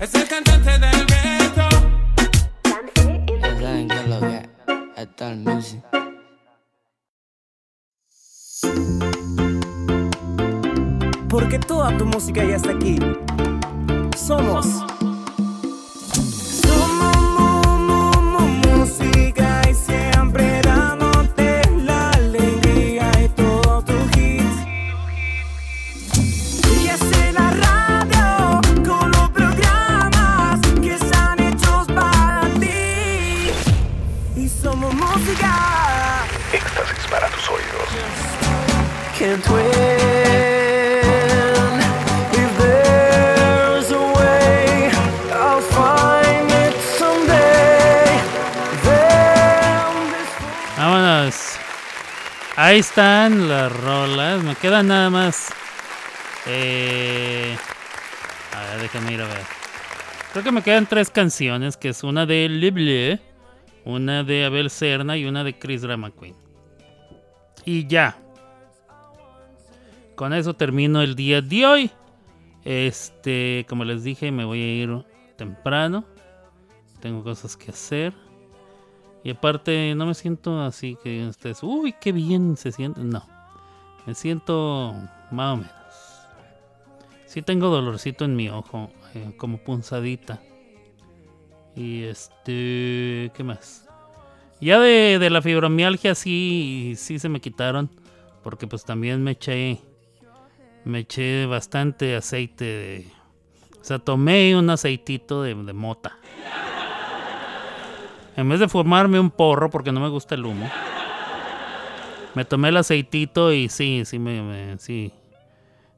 Es 0.00 0.14
el 0.14 0.26
cantante 0.26 0.78
del. 0.78 1.06
Ya 3.42 3.60
saben 3.60 3.86
que 3.86 3.94
es 3.94 4.08
lo 4.08 4.20
que 4.20 4.36
es. 4.36 4.48
Esto 4.96 5.24
es 5.26 5.30
el 5.30 5.38
music. 5.40 5.84
Porque 11.28 11.58
toda 11.58 11.98
tu 11.98 12.06
música 12.06 12.42
ya 12.42 12.56
está 12.56 12.70
aquí. 12.70 12.98
Somos. 14.16 14.64
Somos 14.64 14.89
Están 52.80 53.46
las 53.46 53.70
rolas. 53.70 54.42
Me 54.42 54.54
quedan 54.54 54.88
nada 54.88 55.10
más. 55.10 55.50
Eh, 56.46 57.54
a 58.56 58.60
ver, 58.70 58.80
déjame 58.80 59.12
ir 59.12 59.20
a 59.20 59.26
ver. 59.28 59.42
Creo 60.32 60.42
que 60.42 60.50
me 60.50 60.62
quedan 60.62 60.86
tres 60.86 61.10
canciones, 61.10 61.76
que 61.76 61.90
es 61.90 62.02
una 62.02 62.24
de 62.24 62.48
Lible, 62.48 63.20
una 63.84 64.24
de 64.24 64.46
Abel 64.46 64.70
Serna 64.70 65.18
y 65.18 65.26
una 65.26 65.44
de 65.44 65.58
Chris 65.58 65.82
Drama 65.82 66.10
Queen. 66.10 66.34
Y 67.66 67.86
ya. 67.86 68.16
Con 70.14 70.32
eso 70.32 70.54
termino 70.54 71.02
el 71.02 71.14
día 71.14 71.42
de 71.42 71.66
hoy. 71.66 71.90
Este, 72.64 73.66
como 73.68 73.84
les 73.84 74.04
dije, 74.04 74.32
me 74.32 74.46
voy 74.46 74.62
a 74.62 74.74
ir 74.84 75.04
temprano. 75.36 76.06
Tengo 77.02 77.22
cosas 77.22 77.58
que 77.58 77.72
hacer. 77.72 78.14
Y 79.22 79.30
aparte, 79.30 79.94
no 79.94 80.06
me 80.06 80.14
siento 80.14 80.60
así 80.62 80.96
que 81.02 81.26
ustedes, 81.26 81.62
uy, 81.62 81.94
qué 82.00 82.12
bien 82.12 82.56
se 82.56 82.72
siente. 82.72 83.02
No, 83.02 83.26
me 84.06 84.14
siento 84.14 84.94
más 85.30 85.54
o 85.54 85.56
menos. 85.58 85.72
Sí 87.26 87.42
tengo 87.42 87.68
dolorcito 87.68 88.24
en 88.24 88.34
mi 88.34 88.48
ojo, 88.48 88.90
eh, 89.14 89.32
como 89.36 89.58
punzadita. 89.58 90.42
Y 91.76 92.04
este, 92.04 93.30
¿qué 93.34 93.44
más? 93.44 93.86
Ya 94.60 94.80
de, 94.80 95.18
de 95.18 95.30
la 95.30 95.40
fibromialgia 95.40 96.14
sí, 96.14 96.94
sí 96.96 97.18
se 97.18 97.28
me 97.28 97.40
quitaron. 97.40 97.90
Porque 98.42 98.66
pues 98.66 98.84
también 98.84 99.22
me 99.22 99.32
eché, 99.32 99.80
me 100.84 101.00
eché 101.00 101.46
bastante 101.46 102.16
aceite 102.16 102.64
de... 102.64 103.06
O 103.80 103.84
sea, 103.84 103.98
tomé 103.98 104.56
un 104.56 104.70
aceitito 104.70 105.42
de, 105.42 105.54
de 105.54 105.72
mota. 105.72 106.18
En 108.40 108.48
vez 108.48 108.58
de 108.58 108.68
fumarme 108.68 109.20
un 109.20 109.30
porro, 109.30 109.68
porque 109.68 109.92
no 109.92 110.00
me 110.00 110.08
gusta 110.08 110.34
el 110.34 110.46
humo, 110.46 110.66
me 112.34 112.46
tomé 112.46 112.70
el 112.70 112.78
aceitito 112.78 113.52
y 113.52 113.68
sí, 113.68 114.04
sí 114.06 114.18
me, 114.18 114.40
me- 114.40 114.78
sí, 114.78 115.12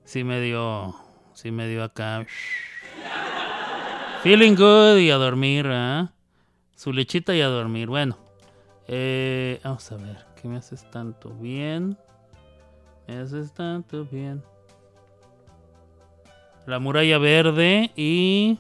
sí 0.02 0.24
me 0.24 0.40
dio, 0.40 0.92
sí 1.34 1.52
me 1.52 1.68
dio 1.68 1.84
acá. 1.84 2.26
Feeling 4.24 4.56
good 4.56 4.96
y 4.96 5.12
a 5.12 5.18
dormir, 5.18 5.68
¿ah? 5.70 6.10
Su 6.74 6.92
lechita 6.92 7.32
y 7.32 7.40
a 7.42 7.46
dormir. 7.46 7.86
Bueno, 7.86 8.18
eh, 8.88 9.60
vamos 9.62 9.92
a 9.92 9.96
ver, 9.98 10.26
¿qué 10.34 10.48
me 10.48 10.56
haces 10.56 10.90
tanto 10.90 11.30
bien? 11.30 11.96
Me 13.06 13.18
haces 13.18 13.54
tanto 13.54 14.04
bien. 14.04 14.42
La 16.66 16.80
muralla 16.80 17.18
verde 17.18 17.92
y 17.94 18.58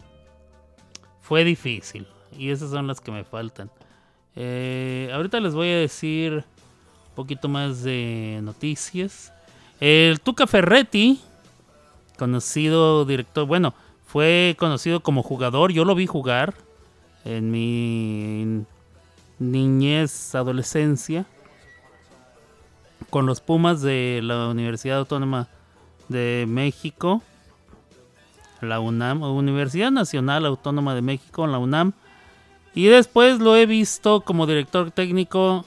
fue 1.20 1.42
difícil. 1.42 2.06
Y 2.38 2.50
esas 2.50 2.70
son 2.70 2.86
las 2.86 3.00
que 3.00 3.10
me 3.10 3.24
faltan. 3.24 3.70
Eh, 4.36 5.10
ahorita 5.12 5.40
les 5.40 5.54
voy 5.54 5.68
a 5.68 5.76
decir 5.76 6.32
un 6.32 7.14
poquito 7.14 7.48
más 7.48 7.82
de 7.82 8.40
noticias. 8.42 9.32
El 9.80 10.20
Tuca 10.20 10.46
Ferretti, 10.46 11.20
conocido 12.18 13.04
director, 13.04 13.46
bueno, 13.46 13.74
fue 14.06 14.56
conocido 14.58 15.00
como 15.00 15.22
jugador. 15.22 15.72
Yo 15.72 15.84
lo 15.84 15.94
vi 15.94 16.06
jugar 16.06 16.54
en 17.24 17.50
mi 17.50 18.64
niñez, 19.38 20.34
adolescencia, 20.34 21.26
con 23.10 23.26
los 23.26 23.40
Pumas 23.40 23.82
de 23.82 24.20
la 24.22 24.48
Universidad 24.48 24.98
Autónoma 24.98 25.48
de 26.08 26.46
México 26.48 27.22
la 28.62 28.80
UNAM, 28.80 29.22
Universidad 29.22 29.90
Nacional 29.90 30.46
Autónoma 30.46 30.94
de 30.94 31.02
México, 31.02 31.46
la 31.46 31.58
UNAM. 31.58 31.92
Y 32.74 32.86
después 32.86 33.38
lo 33.38 33.54
he 33.56 33.66
visto 33.66 34.22
como 34.22 34.46
director 34.46 34.90
técnico, 34.90 35.64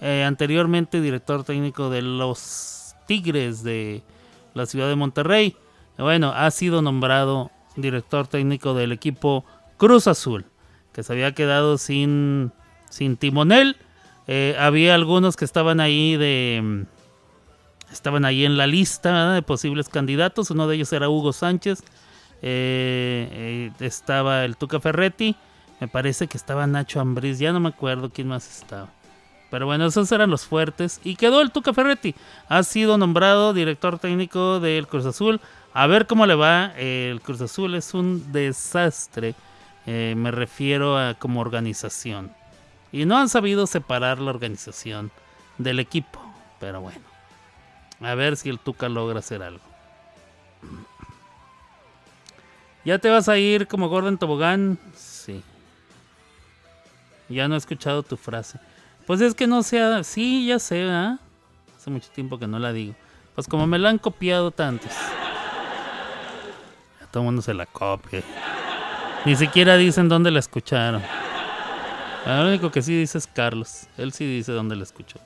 eh, 0.00 0.24
anteriormente 0.24 1.00
director 1.00 1.44
técnico 1.44 1.90
de 1.90 2.02
los 2.02 2.94
Tigres 3.06 3.62
de 3.62 4.02
la 4.54 4.66
ciudad 4.66 4.88
de 4.88 4.94
Monterrey. 4.94 5.56
Bueno, 5.98 6.32
ha 6.34 6.50
sido 6.50 6.80
nombrado 6.82 7.50
director 7.76 8.26
técnico 8.26 8.74
del 8.74 8.92
equipo 8.92 9.44
Cruz 9.76 10.06
Azul, 10.06 10.46
que 10.92 11.02
se 11.02 11.12
había 11.12 11.32
quedado 11.32 11.76
sin, 11.78 12.52
sin 12.88 13.16
timonel. 13.16 13.76
Eh, 14.26 14.56
había 14.58 14.94
algunos 14.94 15.36
que 15.36 15.44
estaban 15.44 15.80
ahí 15.80 16.16
de... 16.16 16.86
Estaban 17.92 18.24
ahí 18.24 18.44
en 18.44 18.56
la 18.56 18.66
lista 18.66 19.32
de 19.34 19.42
posibles 19.42 19.88
candidatos. 19.88 20.50
Uno 20.50 20.66
de 20.66 20.76
ellos 20.76 20.92
era 20.92 21.08
Hugo 21.08 21.32
Sánchez. 21.32 21.84
Eh, 22.42 23.70
estaba 23.78 24.44
el 24.44 24.56
Tuca 24.56 24.80
Ferretti. 24.80 25.36
Me 25.80 25.88
parece 25.88 26.26
que 26.26 26.36
estaba 26.36 26.66
Nacho 26.66 27.00
Ambriz. 27.00 27.38
Ya 27.38 27.52
no 27.52 27.60
me 27.60 27.68
acuerdo 27.68 28.10
quién 28.10 28.28
más 28.28 28.58
estaba. 28.58 28.88
Pero 29.50 29.66
bueno, 29.66 29.86
esos 29.86 30.10
eran 30.12 30.30
los 30.30 30.44
fuertes. 30.44 31.00
Y 31.04 31.16
quedó 31.16 31.40
el 31.40 31.50
Tuca 31.50 31.72
Ferretti. 31.72 32.14
Ha 32.48 32.62
sido 32.62 32.98
nombrado 32.98 33.52
director 33.52 33.98
técnico 33.98 34.60
del 34.60 34.86
Cruz 34.86 35.06
Azul. 35.06 35.40
A 35.72 35.86
ver 35.86 36.06
cómo 36.06 36.26
le 36.26 36.34
va. 36.34 36.72
El 36.76 37.20
Cruz 37.20 37.40
Azul 37.40 37.74
es 37.74 37.94
un 37.94 38.32
desastre. 38.32 39.34
Eh, 39.86 40.14
me 40.16 40.30
refiero 40.30 40.98
a 40.98 41.14
como 41.14 41.40
organización. 41.40 42.32
Y 42.90 43.04
no 43.04 43.18
han 43.18 43.28
sabido 43.28 43.66
separar 43.66 44.18
la 44.18 44.30
organización 44.30 45.10
del 45.58 45.80
equipo. 45.80 46.20
Pero 46.58 46.80
bueno. 46.80 47.04
A 48.00 48.14
ver 48.14 48.36
si 48.36 48.48
el 48.48 48.58
Tuca 48.58 48.88
logra 48.88 49.20
hacer 49.20 49.42
algo. 49.42 49.62
¿Ya 52.84 52.98
te 52.98 53.08
vas 53.08 53.28
a 53.28 53.38
ir 53.38 53.66
como 53.66 53.88
Gordon 53.88 54.18
Tobogán? 54.18 54.78
Ya 57.28 57.48
no 57.48 57.54
he 57.54 57.58
escuchado 57.58 58.02
tu 58.02 58.16
frase. 58.16 58.58
Pues 59.06 59.20
es 59.20 59.34
que 59.34 59.46
no 59.46 59.62
sea. 59.62 60.02
Sí, 60.04 60.46
ya 60.46 60.58
sé, 60.58 60.84
¿verdad? 60.84 61.18
Hace 61.76 61.90
mucho 61.90 62.08
tiempo 62.10 62.38
que 62.38 62.46
no 62.46 62.58
la 62.58 62.72
digo. 62.72 62.94
Pues 63.34 63.46
como 63.48 63.66
me 63.66 63.78
la 63.78 63.90
han 63.90 63.98
copiado 63.98 64.50
tantos. 64.50 64.90
Ya 67.00 67.06
todo 67.10 67.22
el 67.22 67.26
mundo 67.26 67.42
se 67.42 67.54
la 67.54 67.66
copia. 67.66 68.22
Ni 69.24 69.36
siquiera 69.36 69.76
dicen 69.76 70.08
dónde 70.08 70.30
la 70.30 70.38
escucharon. 70.38 71.02
Ah, 72.26 72.40
Lo 72.42 72.48
único 72.48 72.70
que 72.70 72.82
sí 72.82 72.96
dice 72.98 73.18
es 73.18 73.26
Carlos. 73.26 73.86
Él 73.98 74.12
sí 74.12 74.24
dice 74.26 74.52
dónde 74.52 74.76
la 74.76 74.82
escuchó. 74.84 75.18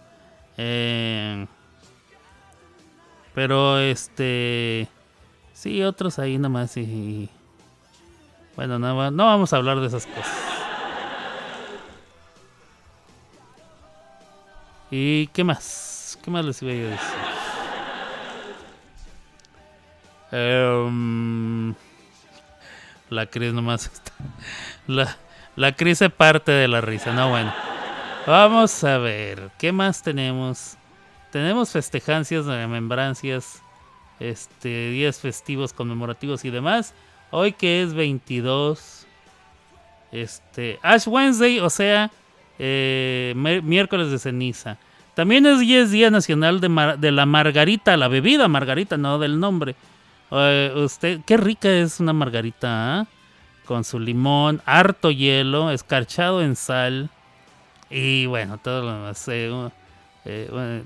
Eh, 0.57 1.47
pero 3.35 3.79
este. 3.79 4.89
Sí, 5.53 5.83
otros 5.83 6.19
ahí 6.19 6.39
nomás 6.39 6.77
y. 6.77 7.29
Bueno, 8.57 8.79
no, 8.79 9.11
no 9.13 9.27
vamos 9.27 9.53
a 9.53 9.57
hablar 9.57 9.79
de 9.81 9.87
esas 9.87 10.07
cosas. 10.07 10.48
¿Y 14.91 15.27
qué 15.29 15.45
más? 15.45 16.19
¿Qué 16.23 16.31
más 16.31 16.45
les 16.45 16.63
iba 16.63 16.73
a 16.73 16.75
decir? 16.75 16.99
Em, 20.31 21.75
la 23.11 23.27
Cris 23.27 23.53
nomás 23.53 23.87
está. 23.87 24.13
La, 24.87 25.17
la 25.57 25.73
Cris 25.73 25.99
se 25.99 26.11
parte 26.11 26.53
de 26.53 26.69
la 26.69 26.81
risa. 26.81 27.13
No, 27.13 27.31
bueno. 27.31 27.53
Vamos 28.27 28.85
a 28.85 28.99
ver. 28.99 29.51
¿Qué 29.59 29.73
más 29.73 30.03
tenemos? 30.03 30.77
Tenemos 31.31 31.71
festejancias, 31.71 32.47
remembrancias, 32.47 33.63
este, 34.21 34.91
días 34.91 35.19
festivos 35.21 35.73
conmemorativos 35.73 36.45
y 36.45 36.51
demás. 36.51 36.95
Hoy 37.31 37.53
que 37.53 37.83
es 37.83 37.93
22, 37.93 39.07
este, 40.13 40.79
Ash 40.83 41.07
Wednesday, 41.07 41.61
o 41.61 41.69
sea, 41.69 42.11
eh, 42.59 43.33
mi- 43.37 43.61
miércoles 43.63 44.11
de 44.11 44.19
ceniza. 44.19 44.79
También 45.15 45.47
es, 45.47 45.91
Día 45.91 46.11
Nacional 46.11 46.61
de, 46.61 47.11
la 47.13 47.27
Margarita, 47.27 47.97
la 47.97 48.09
bebida 48.09 48.47
Margarita, 48.49 48.97
no 48.97 49.19
del 49.19 49.41
nombre. 49.41 49.75
Eh, 50.31 50.73
usted, 50.77 51.21
qué 51.27 51.37
rica 51.37 51.69
es 51.71 51.99
una 52.01 52.13
margarita, 52.13 53.01
¿ah? 53.01 53.07
Con 53.65 53.83
su 53.85 53.99
limón, 53.99 54.63
harto 54.65 55.11
hielo, 55.11 55.71
escarchado 55.71 56.43
en 56.43 56.55
sal. 56.55 57.11
Y 57.91 58.27
bueno, 58.27 58.59
todo 58.59 58.83
lo 58.83 58.93
demás. 58.93 59.27
eh, 59.29 59.71
eh, 60.25 60.85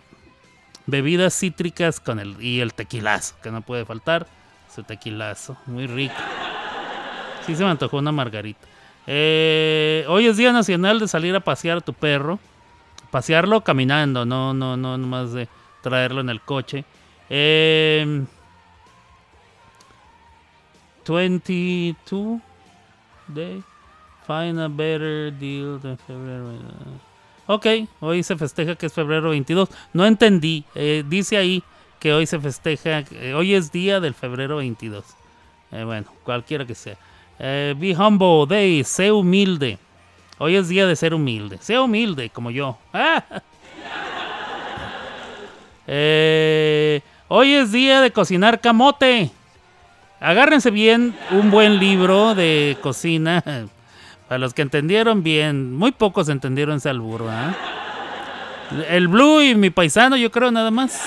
bebidas 0.87 1.35
cítricas 1.39 2.01
con 2.01 2.19
el 2.19 2.41
y 2.43 2.61
el 2.61 2.73
tequilazo, 2.75 3.35
que 3.43 3.51
no 3.51 3.61
puede 3.63 3.85
faltar. 3.85 4.27
Su 4.75 4.83
tequilazo, 4.83 5.57
muy 5.67 5.87
rico. 5.87 6.15
Sí 7.47 7.55
se 7.55 7.65
me 7.65 7.71
antojó 7.71 7.99
una 7.99 8.13
margarita. 8.13 8.67
Eh, 9.07 10.05
hoy 10.09 10.27
es 10.27 10.37
Día 10.37 10.53
Nacional 10.53 11.01
de 11.01 11.09
salir 11.09 11.35
a 11.35 11.41
pasear 11.41 11.79
a 11.79 11.81
tu 11.81 11.93
perro. 11.93 12.39
Pasearlo 13.11 13.63
caminando, 13.63 14.25
no, 14.25 14.55
no, 14.55 14.77
no, 14.77 14.97
nomás 14.97 15.33
de 15.33 15.49
traerlo 15.83 16.21
en 16.21 16.31
el 16.31 16.41
coche. 16.41 16.85
Eh, 17.29 18.25
22 21.07 22.41
day. 23.29 23.63
Find 24.27 24.61
a 24.61 24.69
better 24.69 25.33
deal 25.33 25.81
than 25.81 25.99
February. 25.99 26.59
Ok, 27.47 27.67
hoy 28.01 28.23
se 28.23 28.37
festeja 28.37 28.77
que 28.77 28.87
es 28.87 28.93
febrero 28.93 29.31
22. 29.31 29.69
No 29.93 30.07
entendí. 30.07 30.65
eh, 30.75 31.05
dice 31.07 31.37
ahí 31.37 31.63
que 31.99 32.13
hoy 32.13 32.27
se 32.27 32.39
festeja, 32.39 33.01
eh, 33.11 33.35
hoy 33.35 33.55
es 33.55 33.73
día 33.73 34.01
del 34.01 34.15
febrero 34.15 34.57
22. 34.57 35.05
Eh, 35.73 35.85
bueno, 35.85 36.07
cualquiera 36.25 36.65
que 36.65 36.75
sea. 36.75 36.97
Eh, 37.45 37.75
be 37.77 37.93
humble 37.93 38.47
day, 38.49 38.85
sé 38.85 39.11
humilde. 39.11 39.77
Hoy 40.39 40.55
es 40.55 40.69
día 40.69 40.87
de 40.87 40.95
ser 40.95 41.13
humilde. 41.13 41.59
Sea 41.61 41.83
humilde, 41.83 42.31
como 42.31 42.51
yo. 42.51 42.79
Eh, 45.89 47.01
hoy 47.27 47.55
es 47.55 47.73
día 47.73 48.01
de 48.01 48.13
cocinar 48.13 48.61
camote. 48.61 49.33
Agárrense 50.21 50.71
bien 50.71 51.13
un 51.33 51.51
buen 51.51 51.81
libro 51.81 52.37
de 52.37 52.79
cocina. 52.81 53.43
Para 54.29 54.39
los 54.39 54.55
que 54.55 54.63
entendieron 54.63 55.25
bien, 55.25 55.75
muy 55.75 55.91
pocos 55.91 56.29
entendieron 56.29 56.77
ese 56.77 56.89
albur. 56.89 57.25
El 58.89 59.09
Blue 59.09 59.43
y 59.43 59.57
mi 59.57 59.71
paisano, 59.71 60.17
yo 60.17 60.31
creo 60.31 60.53
nada 60.53 60.71
más. 60.71 61.03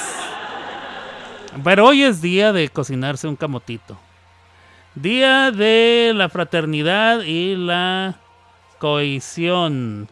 Pero 1.63 1.87
hoy 1.87 2.03
es 2.03 2.21
día 2.21 2.51
de 2.51 2.67
cocinarse 2.67 3.29
un 3.29 3.37
camotito. 3.37 3.97
Día 4.95 5.51
de 5.51 6.13
la 6.15 6.29
fraternidad 6.29 7.21
y 7.23 7.57
la 7.57 8.15
cohesión. 8.79 10.07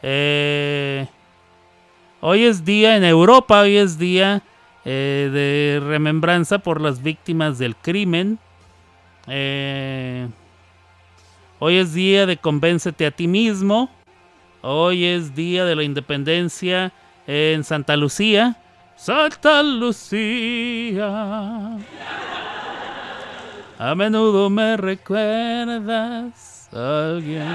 Eh, 0.00 1.08
hoy 2.20 2.44
es 2.44 2.64
día 2.64 2.96
en 2.96 3.02
Europa, 3.02 3.62
hoy 3.62 3.76
es 3.76 3.98
día 3.98 4.42
eh, 4.84 5.28
de 5.32 5.80
remembranza 5.84 6.60
por 6.60 6.80
las 6.80 7.02
víctimas 7.02 7.58
del 7.58 7.74
crimen. 7.74 8.38
Eh, 9.26 10.28
hoy 11.58 11.78
es 11.78 11.92
día 11.92 12.24
de 12.24 12.36
convéncete 12.36 13.06
a 13.06 13.10
ti 13.10 13.26
mismo. 13.26 13.90
Hoy 14.62 15.04
es 15.04 15.34
día 15.34 15.64
de 15.64 15.74
la 15.74 15.82
independencia 15.82 16.92
en 17.26 17.64
Santa 17.64 17.96
Lucía. 17.96 18.56
Santa 18.94 19.64
Lucía. 19.64 21.08
A 23.80 23.94
menudo 23.94 24.50
me 24.50 24.76
recuerdas 24.76 26.68
a 26.72 27.10
alguien. 27.10 27.46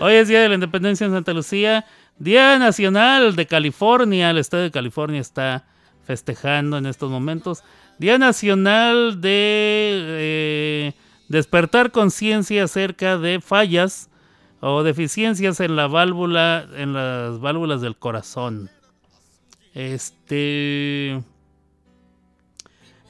Hoy 0.00 0.14
es 0.14 0.28
Día 0.28 0.40
de 0.40 0.48
la 0.48 0.54
Independencia 0.54 1.04
en 1.04 1.12
Santa 1.12 1.34
Lucía. 1.34 1.84
Día 2.18 2.58
Nacional 2.58 3.36
de 3.36 3.44
California. 3.44 4.30
El 4.30 4.38
estado 4.38 4.62
de 4.62 4.70
California 4.70 5.20
está 5.20 5.66
festejando 6.06 6.78
en 6.78 6.86
estos 6.86 7.10
momentos. 7.10 7.62
Día 7.98 8.16
Nacional 8.16 9.20
de 9.20 9.90
eh, 9.92 10.92
despertar 11.28 11.90
conciencia 11.90 12.64
acerca 12.64 13.18
de 13.18 13.42
fallas 13.42 14.08
o 14.60 14.82
deficiencias 14.82 15.60
en 15.60 15.76
la 15.76 15.88
válvula, 15.88 16.66
en 16.74 16.94
las 16.94 17.38
válvulas 17.38 17.82
del 17.82 17.98
corazón. 17.98 18.70
Este. 19.74 21.22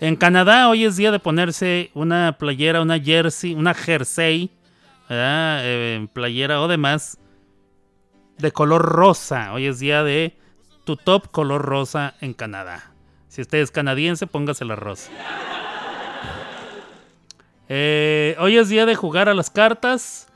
En 0.01 0.16
Canadá 0.16 0.70
hoy 0.70 0.86
es 0.86 0.96
día 0.96 1.11
de 1.11 1.18
ponerse 1.18 1.90
una 1.92 2.38
playera, 2.38 2.80
una 2.80 2.98
jersey, 2.98 3.53
una 3.53 3.74
jersey. 3.74 4.51
Eh, 5.11 6.07
playera 6.14 6.62
o 6.62 6.68
demás 6.68 7.18
de 8.38 8.51
color 8.51 8.80
rosa. 8.80 9.53
Hoy 9.53 9.66
es 9.66 9.78
día 9.78 10.03
de 10.03 10.38
tu 10.84 10.96
top 10.96 11.30
color 11.30 11.61
rosa 11.61 12.14
en 12.22 12.32
Canadá. 12.32 12.92
Si 13.28 13.42
usted 13.42 13.59
es 13.59 13.70
canadiense, 13.70 14.26
póngase 14.26 14.64
la 14.64 14.76
rosa. 14.76 15.11
Eh, 17.72 18.34
hoy 18.40 18.57
es 18.57 18.68
día 18.68 18.84
de 18.84 18.96
jugar 18.96 19.28
a 19.28 19.34
las 19.34 19.48
cartas. 19.48 20.26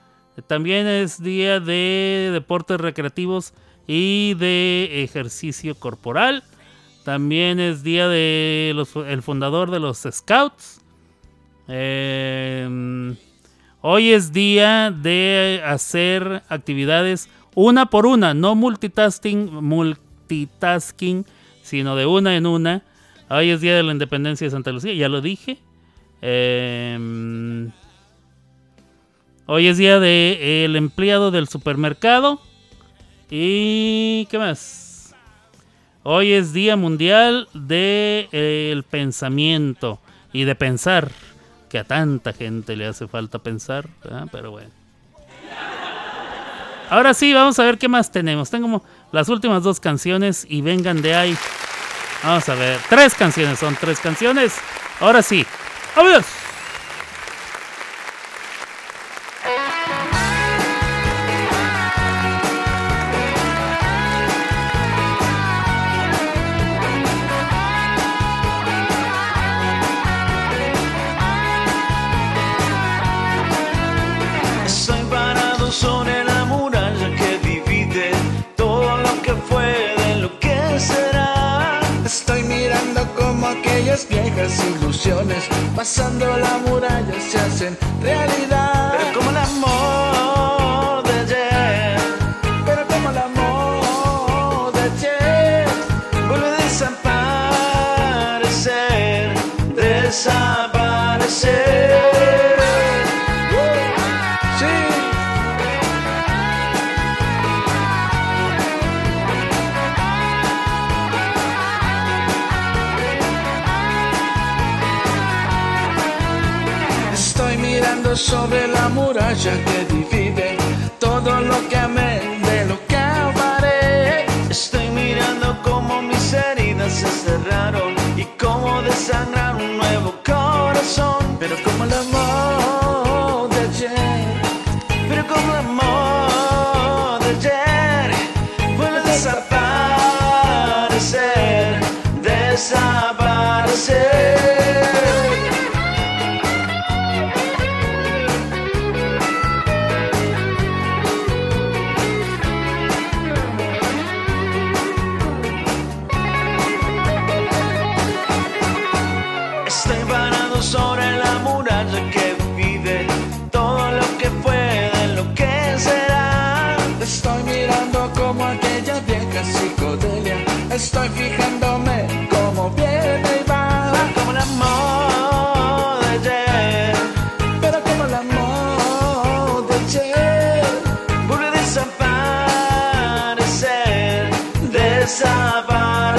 También 0.46 0.86
es 0.86 1.20
día 1.20 1.58
de 1.58 2.30
deportes 2.32 2.80
recreativos 2.80 3.54
y 3.88 4.34
de 4.34 5.02
ejercicio 5.02 5.74
corporal. 5.74 6.44
También 7.04 7.60
es 7.60 7.82
día 7.82 8.08
de 8.08 8.72
los- 8.74 8.96
el 8.96 9.22
fundador 9.22 9.70
de 9.70 9.78
los 9.78 10.06
Scouts. 10.10 10.80
Eh, 11.68 13.14
hoy 13.82 14.12
es 14.12 14.32
día 14.32 14.90
de 14.90 15.62
hacer 15.64 16.42
actividades 16.48 17.28
una 17.54 17.86
por 17.86 18.06
una, 18.06 18.34
no 18.34 18.54
multitasking, 18.54 19.62
multitasking, 19.62 21.24
sino 21.62 21.94
de 21.94 22.06
una 22.06 22.36
en 22.36 22.46
una. 22.46 22.82
Hoy 23.28 23.50
es 23.50 23.60
día 23.60 23.76
de 23.76 23.82
la 23.82 23.92
independencia 23.92 24.46
de 24.46 24.50
Santa 24.50 24.72
Lucía, 24.72 24.94
ya 24.94 25.08
lo 25.08 25.20
dije. 25.20 25.58
Eh, 26.22 27.68
hoy 29.46 29.66
es 29.68 29.76
día 29.76 30.00
del 30.00 30.74
empleado 30.76 31.30
del 31.30 31.48
supermercado. 31.48 32.40
¿Y 33.30 34.26
qué 34.30 34.38
más? 34.38 34.83
Hoy 36.06 36.34
es 36.34 36.52
Día 36.52 36.76
Mundial 36.76 37.48
del 37.54 38.82
Pensamiento 38.82 40.00
y 40.34 40.44
de 40.44 40.54
pensar, 40.54 41.10
que 41.70 41.78
a 41.78 41.84
tanta 41.84 42.34
gente 42.34 42.76
le 42.76 42.86
hace 42.86 43.08
falta 43.08 43.38
pensar, 43.38 43.88
pero 44.30 44.50
bueno. 44.50 44.68
Ahora 46.90 47.14
sí, 47.14 47.32
vamos 47.32 47.58
a 47.58 47.64
ver 47.64 47.78
qué 47.78 47.88
más 47.88 48.12
tenemos. 48.12 48.50
Tengo 48.50 48.84
las 49.12 49.30
últimas 49.30 49.62
dos 49.62 49.80
canciones 49.80 50.46
y 50.46 50.60
vengan 50.60 51.00
de 51.00 51.14
ahí. 51.14 51.36
Vamos 52.22 52.46
a 52.50 52.54
ver, 52.54 52.78
tres 52.90 53.14
canciones, 53.14 53.58
son 53.58 53.74
tres 53.80 53.98
canciones. 53.98 54.58
Ahora 55.00 55.22
sí, 55.22 55.46
¡vámonos! 55.96 56.43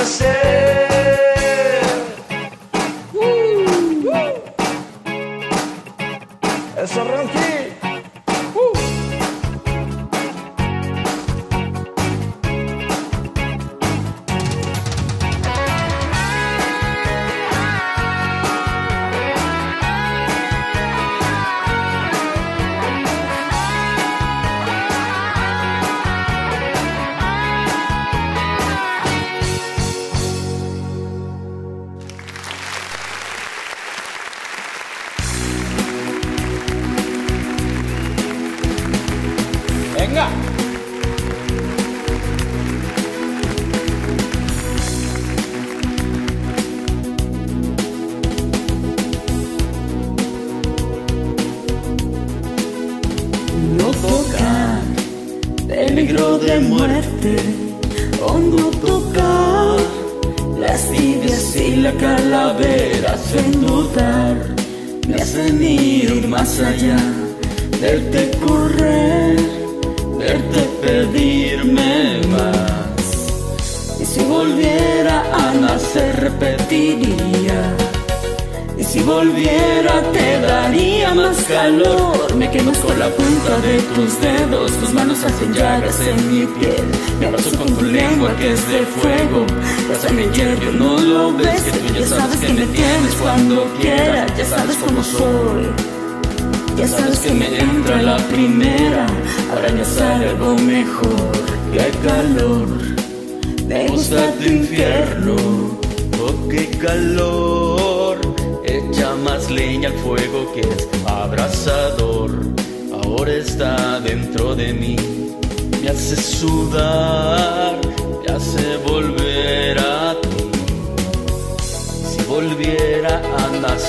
said 0.06 0.35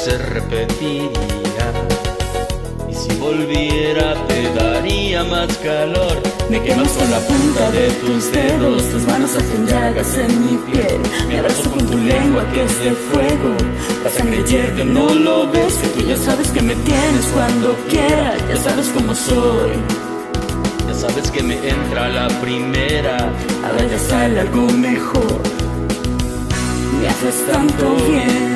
nacer 0.07 0.35
repetiría, 0.35 1.67
y 2.89 2.95
si 2.95 3.17
volviera 3.19 4.15
te 4.29 4.53
daría 4.55 5.25
más 5.25 5.49
calor. 5.59 6.23
Me 6.49 6.63
quemas 6.63 6.89
con 6.93 7.11
la 7.11 7.19
punta 7.19 7.71
de 7.73 7.89
tus 7.91 8.33
dedos, 8.33 8.83
tus 8.91 9.03
manos 9.07 9.31
hacen 9.35 9.67
llagas 9.67 10.17
en 10.17 10.47
mi 10.47 10.57
piel. 10.71 11.01
Me 11.29 11.39
abrazo 11.39 11.71
con 11.71 11.87
tu 11.87 11.99
lengua 11.99 12.45
que 12.53 12.65
es 12.65 12.79
de 12.85 12.93
fuego. 12.93 13.57
La 14.05 14.11
sangre 14.11 14.45
hierve, 14.45 14.85
no 14.85 15.13
lo 15.13 15.51
ves, 15.51 15.75
que 15.75 15.89
tú 15.89 16.07
ya 16.07 16.17
sabes 16.17 16.49
que 16.51 16.63
me 16.63 16.77
tienes 16.77 17.27
cuando 17.35 17.77
quieras, 17.89 18.37
ya 18.49 18.57
sabes 18.57 18.89
cómo 18.95 19.15
soy. 19.15 19.73
Ya 20.87 20.95
sabes 20.95 21.31
que 21.33 21.43
me 21.43 21.57
entra 21.69 22.09
la 22.09 22.29
primera. 22.41 23.17
Ahora 23.65 23.85
ya 23.91 23.99
sale 23.99 24.41
algo 24.41 24.69
mejor. 24.71 25.41
Me 27.01 27.09
haces 27.09 27.47
tanto 27.51 27.97
bien, 28.09 28.56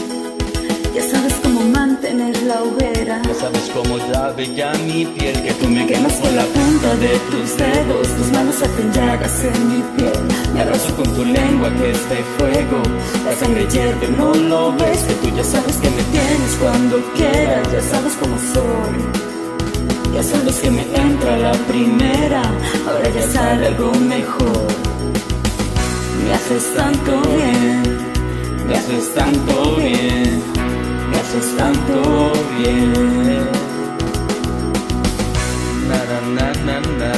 Ya 0.93 1.03
sabes 1.09 1.33
cómo 1.41 1.61
mantener 1.61 2.35
la 2.43 2.61
hoguera. 2.63 3.21
Ya 3.25 3.33
sabes 3.33 3.71
cómo 3.73 3.97
llave 3.97 4.53
ya 4.55 4.73
mi 4.85 5.05
piel 5.05 5.41
que 5.41 5.53
tú 5.53 5.67
me 5.69 5.85
Quemas 5.87 6.13
con 6.13 6.35
la 6.35 6.43
punta 6.43 6.95
de 6.95 7.19
tus 7.31 7.57
dedos, 7.57 8.07
tus 8.17 8.31
manos 8.31 8.55
hacen 8.61 8.91
llagas 8.93 9.43
en 9.43 9.67
mi 9.69 9.81
piel. 9.95 10.19
Me 10.53 10.61
abrazo 10.61 10.95
con 10.95 11.05
tu 11.15 11.25
lengua 11.25 11.69
que 11.77 11.91
es 11.91 12.09
de 12.09 12.23
fuego. 12.37 12.81
La 13.25 13.35
sangre 13.35 13.67
hierve, 13.67 14.07
no 14.17 14.33
lo 14.33 14.71
ves, 14.73 14.99
que 15.03 15.13
tú 15.15 15.35
ya 15.35 15.43
sabes 15.43 15.75
que 15.77 15.89
me 15.89 16.03
tienes 16.15 16.57
cuando 16.61 17.01
quieras, 17.15 17.71
ya 17.71 17.81
sabes 17.81 18.13
cómo 18.21 18.37
soy. 18.53 19.31
Ya 20.13 20.23
sabes 20.23 20.55
que 20.59 20.71
me 20.71 20.81
entra 20.81 21.37
la 21.37 21.53
primera, 21.69 22.41
ahora 22.87 23.09
ya 23.09 23.31
sale 23.31 23.67
algo 23.67 23.91
mejor. 23.93 24.67
Me 26.25 26.33
haces 26.33 26.75
tanto 26.75 27.21
bien, 27.35 27.97
me 28.67 28.75
haces 28.75 29.13
tanto 29.13 29.75
bien, 29.77 30.43
haces 31.31 31.55
tanto 31.55 32.33
bien. 32.57 32.91
na 35.87 35.99
na 36.09 36.19
na 36.35 36.47
na 36.67 36.79
na 36.81 37.11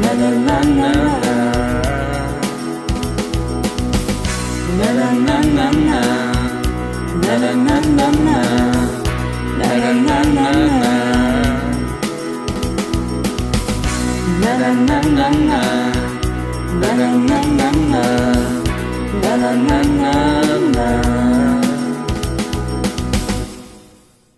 Na 0.00 0.10
na 0.14 0.30
na 0.46 0.58
na 0.60 0.90
na 0.90 1.20
Na 4.78 4.90
na 4.98 5.08
na 5.10 5.36
na 5.40 5.66
na 15.20 15.60
Na 16.80 16.90
na 16.96 17.38
na 17.38 17.70
na 17.90 18.39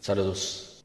Saludos. 0.03 0.85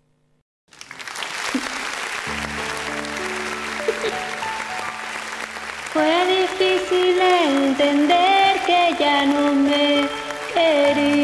Fue 5.92 6.26
difícil 6.28 7.20
entender 7.20 8.60
que 8.68 8.96
ya 9.00 9.26
no 9.26 9.56
me 9.56 10.08
quería. 10.54 11.17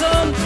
Corazón 0.00 0.39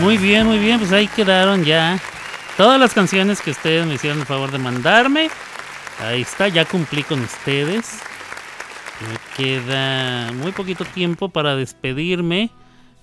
Muy 0.00 0.16
bien, 0.16 0.46
muy 0.46 0.58
bien, 0.58 0.78
pues 0.78 0.92
ahí 0.92 1.08
quedaron 1.08 1.62
ya 1.62 2.00
todas 2.56 2.80
las 2.80 2.94
canciones 2.94 3.42
que 3.42 3.50
ustedes 3.50 3.86
me 3.86 3.94
hicieron 3.94 4.20
el 4.20 4.26
favor 4.26 4.50
de 4.50 4.56
mandarme. 4.56 5.28
Ahí 6.00 6.22
está, 6.22 6.48
ya 6.48 6.64
cumplí 6.64 7.02
con 7.02 7.20
ustedes. 7.20 8.00
Me 9.02 9.18
queda 9.36 10.32
muy 10.32 10.52
poquito 10.52 10.86
tiempo 10.86 11.28
para 11.28 11.54
despedirme 11.54 12.50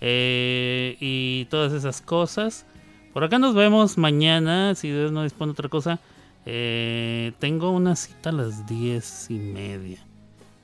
eh, 0.02 0.98
y 1.00 1.46
todas 1.52 1.72
esas 1.72 2.02
cosas. 2.02 2.66
Por 3.14 3.24
acá 3.24 3.38
nos 3.38 3.54
vemos 3.54 4.00
mañana, 4.00 4.74
si 4.74 4.90
Dios 4.90 5.12
no 5.12 5.22
dispone 5.22 5.52
otra 5.52 5.70
cosa. 5.70 6.00
Eh, 6.48 7.32
tengo 7.38 7.70
una 7.70 7.96
cita 7.96 8.32
a 8.32 8.34
las 8.34 8.66
diez 8.66 9.28
y 9.30 9.36
media 9.36 10.00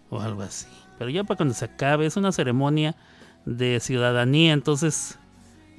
o 0.10 0.20
algo 0.20 0.42
así. 0.42 0.68
Pero 0.98 1.12
ya 1.12 1.24
para 1.24 1.38
cuando 1.38 1.54
se 1.54 1.66
acabe, 1.66 2.08
es 2.08 2.18
una 2.18 2.32
ceremonia 2.32 2.96
de 3.46 3.80
ciudadanía, 3.80 4.54
entonces 4.54 5.20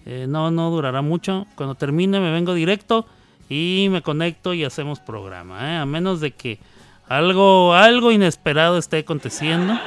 eh, 0.07 0.27
no, 0.29 0.51
no 0.51 0.71
durará 0.71 1.03
mucho. 1.03 1.47
Cuando 1.55 1.75
termine 1.75 2.21
me 2.21 2.31
vengo 2.31 2.55
directo 2.55 3.07
y 3.49 3.89
me 3.91 4.03
conecto 4.03 4.55
y 4.55 4.65
hacemos 4.65 5.01
programa. 5.01 5.73
¿eh? 5.73 5.77
A 5.79 5.87
menos 5.87 6.21
de 6.21 6.33
que 6.33 6.59
algo, 7.09 7.75
algo 7.75 8.13
inesperado 8.13 8.79
esté 8.79 8.99
aconteciendo. 8.99 9.79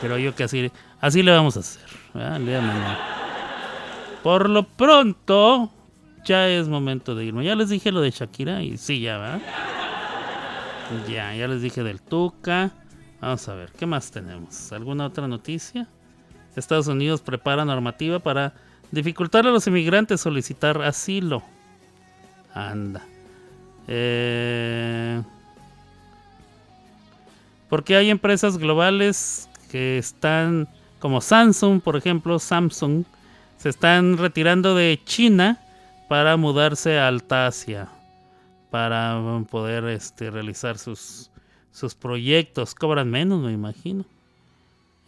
Pero 0.00 0.18
yo 0.18 0.34
que 0.34 0.44
así, 0.44 0.70
así 1.00 1.22
le 1.22 1.30
vamos 1.30 1.56
a 1.56 1.60
hacer. 1.60 1.82
Por 4.22 4.48
lo 4.48 4.64
pronto, 4.64 5.70
ya 6.24 6.48
es 6.48 6.68
momento 6.68 7.14
de 7.14 7.24
irme. 7.24 7.44
Ya 7.44 7.54
les 7.54 7.68
dije 7.70 7.92
lo 7.92 8.00
de 8.00 8.10
Shakira 8.10 8.62
y 8.62 8.76
sí, 8.78 9.00
ya, 9.00 9.18
¿verdad? 9.18 9.40
Ya, 11.08 11.34
ya 11.34 11.48
les 11.48 11.62
dije 11.62 11.82
del 11.82 12.02
Tuca. 12.02 12.72
Vamos 13.20 13.48
a 13.48 13.54
ver, 13.54 13.70
¿qué 13.78 13.86
más 13.86 14.10
tenemos? 14.10 14.72
¿Alguna 14.72 15.06
otra 15.06 15.28
noticia? 15.28 15.88
Estados 16.56 16.88
Unidos 16.88 17.22
prepara 17.22 17.64
normativa 17.64 18.18
para 18.18 18.52
dificultar 18.92 19.46
a 19.46 19.50
los 19.50 19.66
inmigrantes 19.66 20.20
solicitar 20.20 20.80
asilo. 20.82 21.42
Anda. 22.54 23.02
Eh, 23.88 25.20
porque 27.68 27.96
hay 27.96 28.10
empresas 28.10 28.58
globales 28.58 29.48
que 29.70 29.98
están, 29.98 30.68
como 31.00 31.20
Samsung, 31.20 31.80
por 31.80 31.96
ejemplo, 31.96 32.38
Samsung, 32.38 33.04
se 33.56 33.70
están 33.70 34.18
retirando 34.18 34.74
de 34.74 35.00
China 35.04 35.58
para 36.08 36.36
mudarse 36.36 36.98
a 36.98 37.08
Alta 37.08 37.46
Asia, 37.46 37.88
para 38.70 39.18
poder 39.50 39.84
este, 39.84 40.30
realizar 40.30 40.76
sus, 40.76 41.30
sus 41.72 41.94
proyectos. 41.94 42.74
Cobran 42.74 43.10
menos, 43.10 43.40
me 43.42 43.52
imagino. 43.52 44.04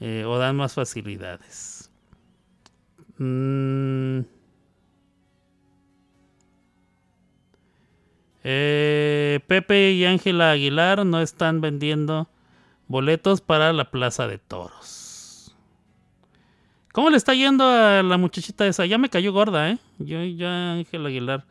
Eh, 0.01 0.25
o 0.27 0.39
dan 0.39 0.57
más 0.57 0.73
facilidades. 0.73 1.74
Mm. 3.19 4.21
Eh, 8.47 9.41
Pepe 9.47 9.93
y 9.93 10.05
Ángela 10.05 10.51
Aguilar 10.51 11.07
no 11.07 11.21
están 11.21 11.61
vendiendo 11.61 12.29
boletos 12.89 13.41
para 13.41 13.73
la 13.73 13.91
Plaza 13.91 14.27
de 14.27 14.39
Toros. 14.39 15.55
¿Cómo 16.93 17.11
le 17.11 17.17
está 17.17 17.35
yendo 17.35 17.65
a 17.65 18.03
la 18.03 18.19
muchachita 18.19 18.67
esa? 18.67 18.87
Ya 18.87 18.99
me 18.99 19.09
cayó 19.09 19.33
gorda, 19.33 19.71
¿eh? 19.71 19.79
Yo 19.99 20.23
ya, 20.23 20.75
Ángel 20.75 21.07
Aguilar, 21.07 21.45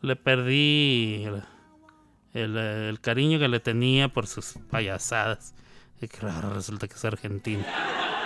le 0.00 0.16
perdí 0.16 1.26
el 2.32 2.98
cariño 3.00 3.38
que 3.38 3.48
le 3.48 3.60
tenía 3.60 4.08
por 4.08 4.26
sus 4.26 4.54
payasadas. 4.70 5.54
Y 6.00 6.08
ahora 6.24 6.50
resulta 6.50 6.86
que 6.86 6.94
es 6.94 7.04
argentina. 7.04 7.64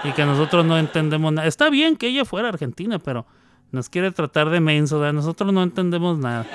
Y 0.04 0.12
que 0.12 0.24
nosotros 0.24 0.64
no 0.64 0.78
entendemos 0.78 1.32
nada. 1.32 1.48
Está 1.48 1.70
bien 1.70 1.96
que 1.96 2.08
ella 2.08 2.24
fuera 2.24 2.48
argentina, 2.48 2.98
pero 2.98 3.26
nos 3.70 3.88
quiere 3.88 4.10
tratar 4.10 4.50
de 4.50 4.60
menso. 4.60 5.12
Nosotros 5.12 5.52
no 5.52 5.62
entendemos 5.62 6.18
nada. 6.18 6.46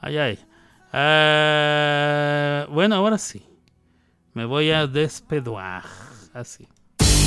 Ay, 0.00 0.18
ay. 0.18 0.38
Ah, 0.92 2.66
bueno, 2.70 2.94
ahora 2.96 3.18
sí. 3.18 3.46
Me 4.34 4.44
voy 4.44 4.70
a 4.70 4.86
despeduar. 4.86 5.84
Así. 6.32 6.66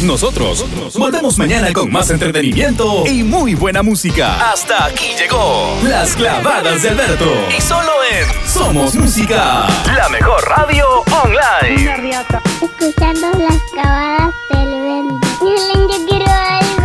Nosotros 0.05 0.63
volvemos 0.95 1.39
mañana 1.39 1.73
con 1.73 1.91
más 1.91 2.11
entretenimiento 2.11 3.07
y 3.07 3.23
muy 3.23 3.55
buena 3.55 3.81
música. 3.81 4.51
Hasta 4.51 4.85
aquí 4.85 5.15
llegó 5.17 5.75
Las 5.81 6.15
Clavadas 6.15 6.83
de 6.83 6.89
Alberto. 6.89 7.25
Y 7.57 7.59
solo 7.59 7.91
en 8.11 8.47
Somos 8.47 8.93
Música, 8.93 9.65
la 9.97 10.07
mejor 10.09 10.47
radio 10.47 10.85
online. 11.23 12.21
Escuchando 12.61 13.31
las 13.39 13.59
clavadas 13.73 14.31
del 14.51 14.81
vento. 14.83 15.27
Yo 15.41 16.05
quiero 16.05 16.31
algo. 16.31 16.84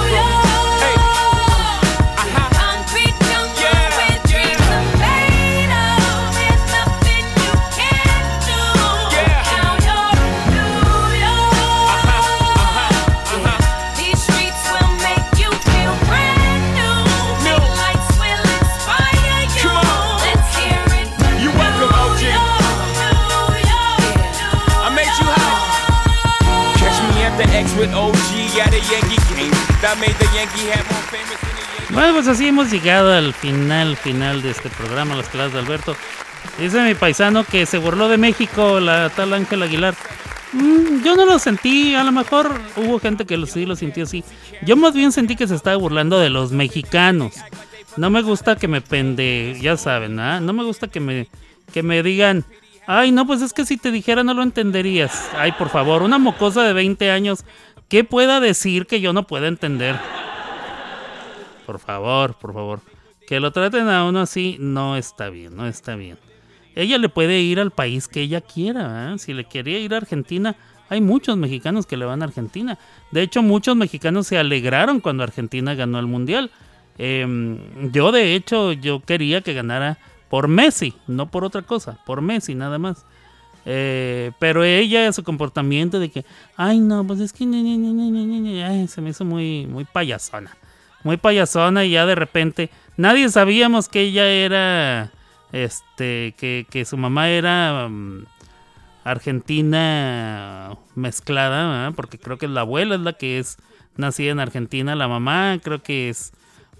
Bueno, 31.91 32.13
pues 32.13 32.27
así 32.27 32.47
hemos 32.47 32.69
llegado 32.69 33.11
al 33.11 33.33
final, 33.33 33.95
final 33.97 34.41
de 34.43 34.51
este 34.51 34.69
programa, 34.69 35.15
Las 35.15 35.29
Claves 35.29 35.53
de 35.53 35.59
Alberto. 35.59 35.95
Dice 36.59 36.81
mi 36.83 36.93
paisano 36.93 37.43
que 37.43 37.65
se 37.65 37.79
burló 37.79 38.07
de 38.07 38.17
México, 38.17 38.79
la 38.79 39.09
tal 39.09 39.33
Ángel 39.33 39.63
Aguilar. 39.63 39.95
Mm, 40.53 41.03
yo 41.03 41.15
no 41.15 41.25
lo 41.25 41.39
sentí, 41.39 41.95
a 41.95 42.03
lo 42.03 42.11
mejor 42.11 42.61
hubo 42.75 42.99
gente 42.99 43.25
que 43.25 43.35
lo, 43.35 43.47
sí 43.47 43.65
lo 43.65 43.75
sintió 43.75 44.03
así. 44.03 44.23
Yo 44.61 44.77
más 44.77 44.93
bien 44.93 45.11
sentí 45.11 45.35
que 45.35 45.47
se 45.47 45.55
estaba 45.55 45.75
burlando 45.77 46.19
de 46.19 46.29
los 46.29 46.51
mexicanos. 46.51 47.33
No 47.97 48.09
me 48.09 48.21
gusta 48.21 48.57
que 48.57 48.67
me 48.67 48.81
pende, 48.81 49.57
ya 49.59 49.75
saben, 49.75 50.19
¿ah? 50.19 50.39
No 50.39 50.53
me 50.53 50.63
gusta 50.63 50.87
que 50.87 50.99
me, 50.99 51.27
que 51.73 51.81
me 51.81 52.03
digan, 52.03 52.45
ay, 52.87 53.11
no, 53.11 53.25
pues 53.25 53.41
es 53.41 53.53
que 53.53 53.65
si 53.65 53.77
te 53.77 53.91
dijera 53.91 54.23
no 54.23 54.33
lo 54.33 54.43
entenderías. 54.43 55.29
Ay, 55.37 55.53
por 55.53 55.69
favor, 55.69 56.03
una 56.03 56.17
mocosa 56.17 56.63
de 56.63 56.73
20 56.73 57.11
años, 57.11 57.45
¿qué 57.91 58.05
pueda 58.05 58.39
decir 58.39 58.87
que 58.87 59.01
yo 59.01 59.11
no 59.11 59.27
pueda 59.27 59.49
entender? 59.49 59.99
Por 61.65 61.77
favor, 61.77 62.35
por 62.35 62.53
favor. 62.53 62.79
Que 63.27 63.41
lo 63.41 63.51
traten 63.51 63.89
a 63.89 64.05
uno 64.05 64.21
así 64.21 64.55
no 64.61 64.95
está 64.95 65.29
bien, 65.29 65.57
no 65.57 65.67
está 65.67 65.95
bien. 65.95 66.17
Ella 66.73 66.97
le 66.97 67.09
puede 67.09 67.41
ir 67.41 67.59
al 67.59 67.71
país 67.71 68.07
que 68.07 68.21
ella 68.21 68.39
quiera. 68.39 69.13
¿eh? 69.13 69.19
Si 69.19 69.33
le 69.33 69.43
quería 69.43 69.77
ir 69.77 69.93
a 69.93 69.97
Argentina, 69.97 70.55
hay 70.87 71.01
muchos 71.01 71.35
mexicanos 71.35 71.85
que 71.85 71.97
le 71.97 72.05
van 72.05 72.21
a 72.21 72.25
Argentina. 72.25 72.79
De 73.11 73.23
hecho, 73.23 73.41
muchos 73.41 73.75
mexicanos 73.75 74.25
se 74.25 74.37
alegraron 74.37 75.01
cuando 75.01 75.23
Argentina 75.23 75.75
ganó 75.75 75.99
el 75.99 76.07
Mundial. 76.07 76.49
Em, 76.97 77.91
yo, 77.91 78.13
de 78.13 78.35
hecho, 78.35 78.71
yo 78.71 79.01
quería 79.01 79.41
que 79.41 79.53
ganara 79.53 79.97
por 80.29 80.47
Messi, 80.47 80.93
no 81.07 81.29
por 81.29 81.43
otra 81.43 81.63
cosa, 81.63 81.99
por 82.05 82.21
Messi 82.21 82.55
nada 82.55 82.79
más. 82.79 83.05
Eh, 83.65 84.31
pero 84.39 84.63
ella, 84.63 85.11
su 85.13 85.23
comportamiento 85.23 85.99
de 85.99 86.09
que, 86.09 86.25
ay 86.57 86.79
no, 86.79 87.05
pues 87.05 87.19
es 87.19 87.33
que 87.33 87.45
ñe, 87.45 87.61
ñe, 87.61 87.77
ñe, 87.77 87.93
ñe, 87.93 88.11
ñe, 88.11 88.39
ñe", 88.39 88.65
ay, 88.65 88.87
se 88.87 89.01
me 89.01 89.11
hizo 89.11 89.25
muy, 89.25 89.67
muy 89.67 89.85
payasona. 89.85 90.57
Muy 91.03 91.17
payasona 91.17 91.85
y 91.85 91.91
ya 91.91 92.05
de 92.05 92.15
repente 92.15 92.69
nadie 92.97 93.29
sabíamos 93.29 93.89
que 93.89 94.01
ella 94.01 94.27
era, 94.27 95.11
este, 95.51 96.33
que, 96.37 96.65
que 96.69 96.85
su 96.85 96.97
mamá 96.97 97.29
era 97.29 97.87
mm, 97.89 98.25
argentina 99.03 100.77
mezclada, 100.95 101.91
porque 101.91 102.17
creo 102.17 102.37
que 102.37 102.47
la 102.47 102.61
abuela 102.61 102.95
es 102.95 103.01
la 103.01 103.13
que 103.13 103.39
es 103.39 103.57
nacida 103.97 104.31
en 104.31 104.39
Argentina, 104.39 104.95
la 104.95 105.07
mamá 105.07 105.59
creo 105.61 105.81
que 105.83 106.09
es 106.09 106.33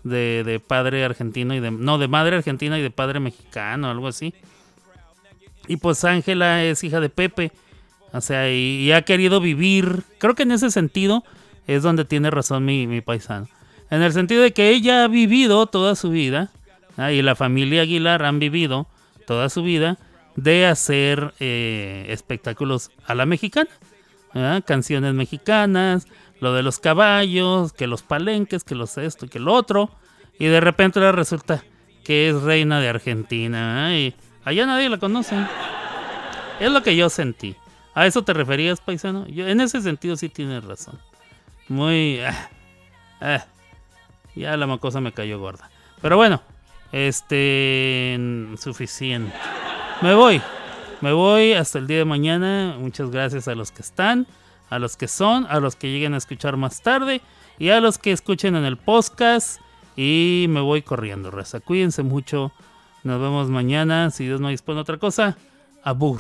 de, 0.03 0.43
de 0.45 0.59
padre 0.59 1.03
argentino 1.03 1.53
y 1.53 1.59
de, 1.59 1.71
no, 1.71 1.97
de 1.97 2.07
madre 2.07 2.37
argentina 2.37 2.77
y 2.79 2.81
de 2.81 2.91
padre 2.91 3.19
mexicano, 3.19 3.89
algo 3.89 4.07
así. 4.07 4.33
Y 5.71 5.77
pues 5.77 6.03
Ángela 6.03 6.65
es 6.65 6.83
hija 6.83 6.99
de 6.99 7.07
Pepe. 7.07 7.53
O 8.11 8.19
sea, 8.19 8.51
y, 8.51 8.91
ha 8.91 9.03
querido 9.03 9.39
vivir. 9.39 10.03
Creo 10.17 10.35
que 10.35 10.43
en 10.43 10.51
ese 10.51 10.69
sentido 10.69 11.23
es 11.65 11.81
donde 11.81 12.03
tiene 12.03 12.29
razón 12.29 12.65
mi, 12.65 12.99
paisano. 12.99 13.47
En 13.89 14.01
el 14.01 14.11
sentido 14.11 14.43
de 14.43 14.51
que 14.51 14.71
ella 14.71 15.05
ha 15.05 15.07
vivido 15.07 15.65
toda 15.67 15.95
su 15.95 16.09
vida. 16.09 16.51
¿ah? 16.97 17.13
Y 17.13 17.21
la 17.21 17.35
familia 17.35 17.83
Aguilar 17.83 18.25
han 18.25 18.39
vivido 18.39 18.87
toda 19.25 19.47
su 19.47 19.63
vida 19.63 19.97
de 20.35 20.65
hacer 20.65 21.33
eh, 21.39 22.07
espectáculos 22.09 22.91
a 23.05 23.15
la 23.15 23.25
mexicana. 23.25 23.69
¿ah? 24.33 24.59
Canciones 24.65 25.13
mexicanas, 25.13 26.05
lo 26.41 26.53
de 26.53 26.63
los 26.63 26.79
caballos, 26.79 27.71
que 27.71 27.87
los 27.87 28.01
palenques, 28.03 28.65
que 28.65 28.75
los 28.75 28.97
esto, 28.97 29.29
que 29.29 29.39
lo 29.39 29.53
otro. 29.53 29.89
Y 30.37 30.47
de 30.47 30.59
repente 30.59 30.99
resulta 31.13 31.63
que 32.03 32.27
es 32.27 32.41
reina 32.41 32.81
de 32.81 32.89
Argentina. 32.89 33.85
¿ah? 33.87 33.95
Y 33.95 34.13
allá 34.43 34.65
nadie 34.65 34.89
la 34.89 34.97
conoce. 34.97 35.35
Es 36.59 36.71
lo 36.71 36.83
que 36.83 36.95
yo 36.95 37.09
sentí. 37.09 37.55
¿A 37.93 38.05
eso 38.05 38.23
te 38.23 38.33
referías, 38.33 38.79
paisano? 38.79 39.27
Yo, 39.27 39.47
en 39.47 39.61
ese 39.61 39.81
sentido 39.81 40.15
sí 40.15 40.29
tienes 40.29 40.63
razón. 40.63 40.99
Muy... 41.67 42.19
ah, 42.21 42.49
ah, 43.19 43.45
ya 44.35 44.55
la 44.57 44.67
macosa 44.67 45.01
me 45.01 45.11
cayó 45.11 45.39
gorda. 45.39 45.69
Pero 46.01 46.17
bueno, 46.17 46.41
este... 46.91 48.19
Suficiente. 48.57 49.33
Me 50.01 50.13
voy. 50.13 50.41
Me 51.01 51.11
voy 51.11 51.53
hasta 51.53 51.79
el 51.79 51.87
día 51.87 51.97
de 51.97 52.05
mañana. 52.05 52.75
Muchas 52.77 53.09
gracias 53.09 53.47
a 53.47 53.55
los 53.55 53.71
que 53.71 53.81
están, 53.81 54.27
a 54.69 54.79
los 54.79 54.97
que 54.97 55.07
son, 55.07 55.47
a 55.49 55.59
los 55.59 55.75
que 55.75 55.91
lleguen 55.91 56.13
a 56.13 56.17
escuchar 56.17 56.57
más 56.57 56.81
tarde 56.81 57.21
y 57.57 57.69
a 57.69 57.81
los 57.81 57.97
que 57.97 58.11
escuchen 58.11 58.55
en 58.55 58.65
el 58.65 58.77
podcast. 58.77 59.59
Y 59.95 60.45
me 60.49 60.61
voy 60.61 60.81
corriendo, 60.81 61.31
raza. 61.31 61.59
Cuídense 61.59 62.03
mucho. 62.03 62.51
Nos 63.03 63.21
vemos 63.21 63.49
mañana. 63.49 64.11
Si 64.11 64.25
Dios 64.25 64.39
no 64.39 64.49
dispone 64.49 64.79
otra 64.79 64.97
cosa. 64.97 65.37
Abur. 65.83 66.19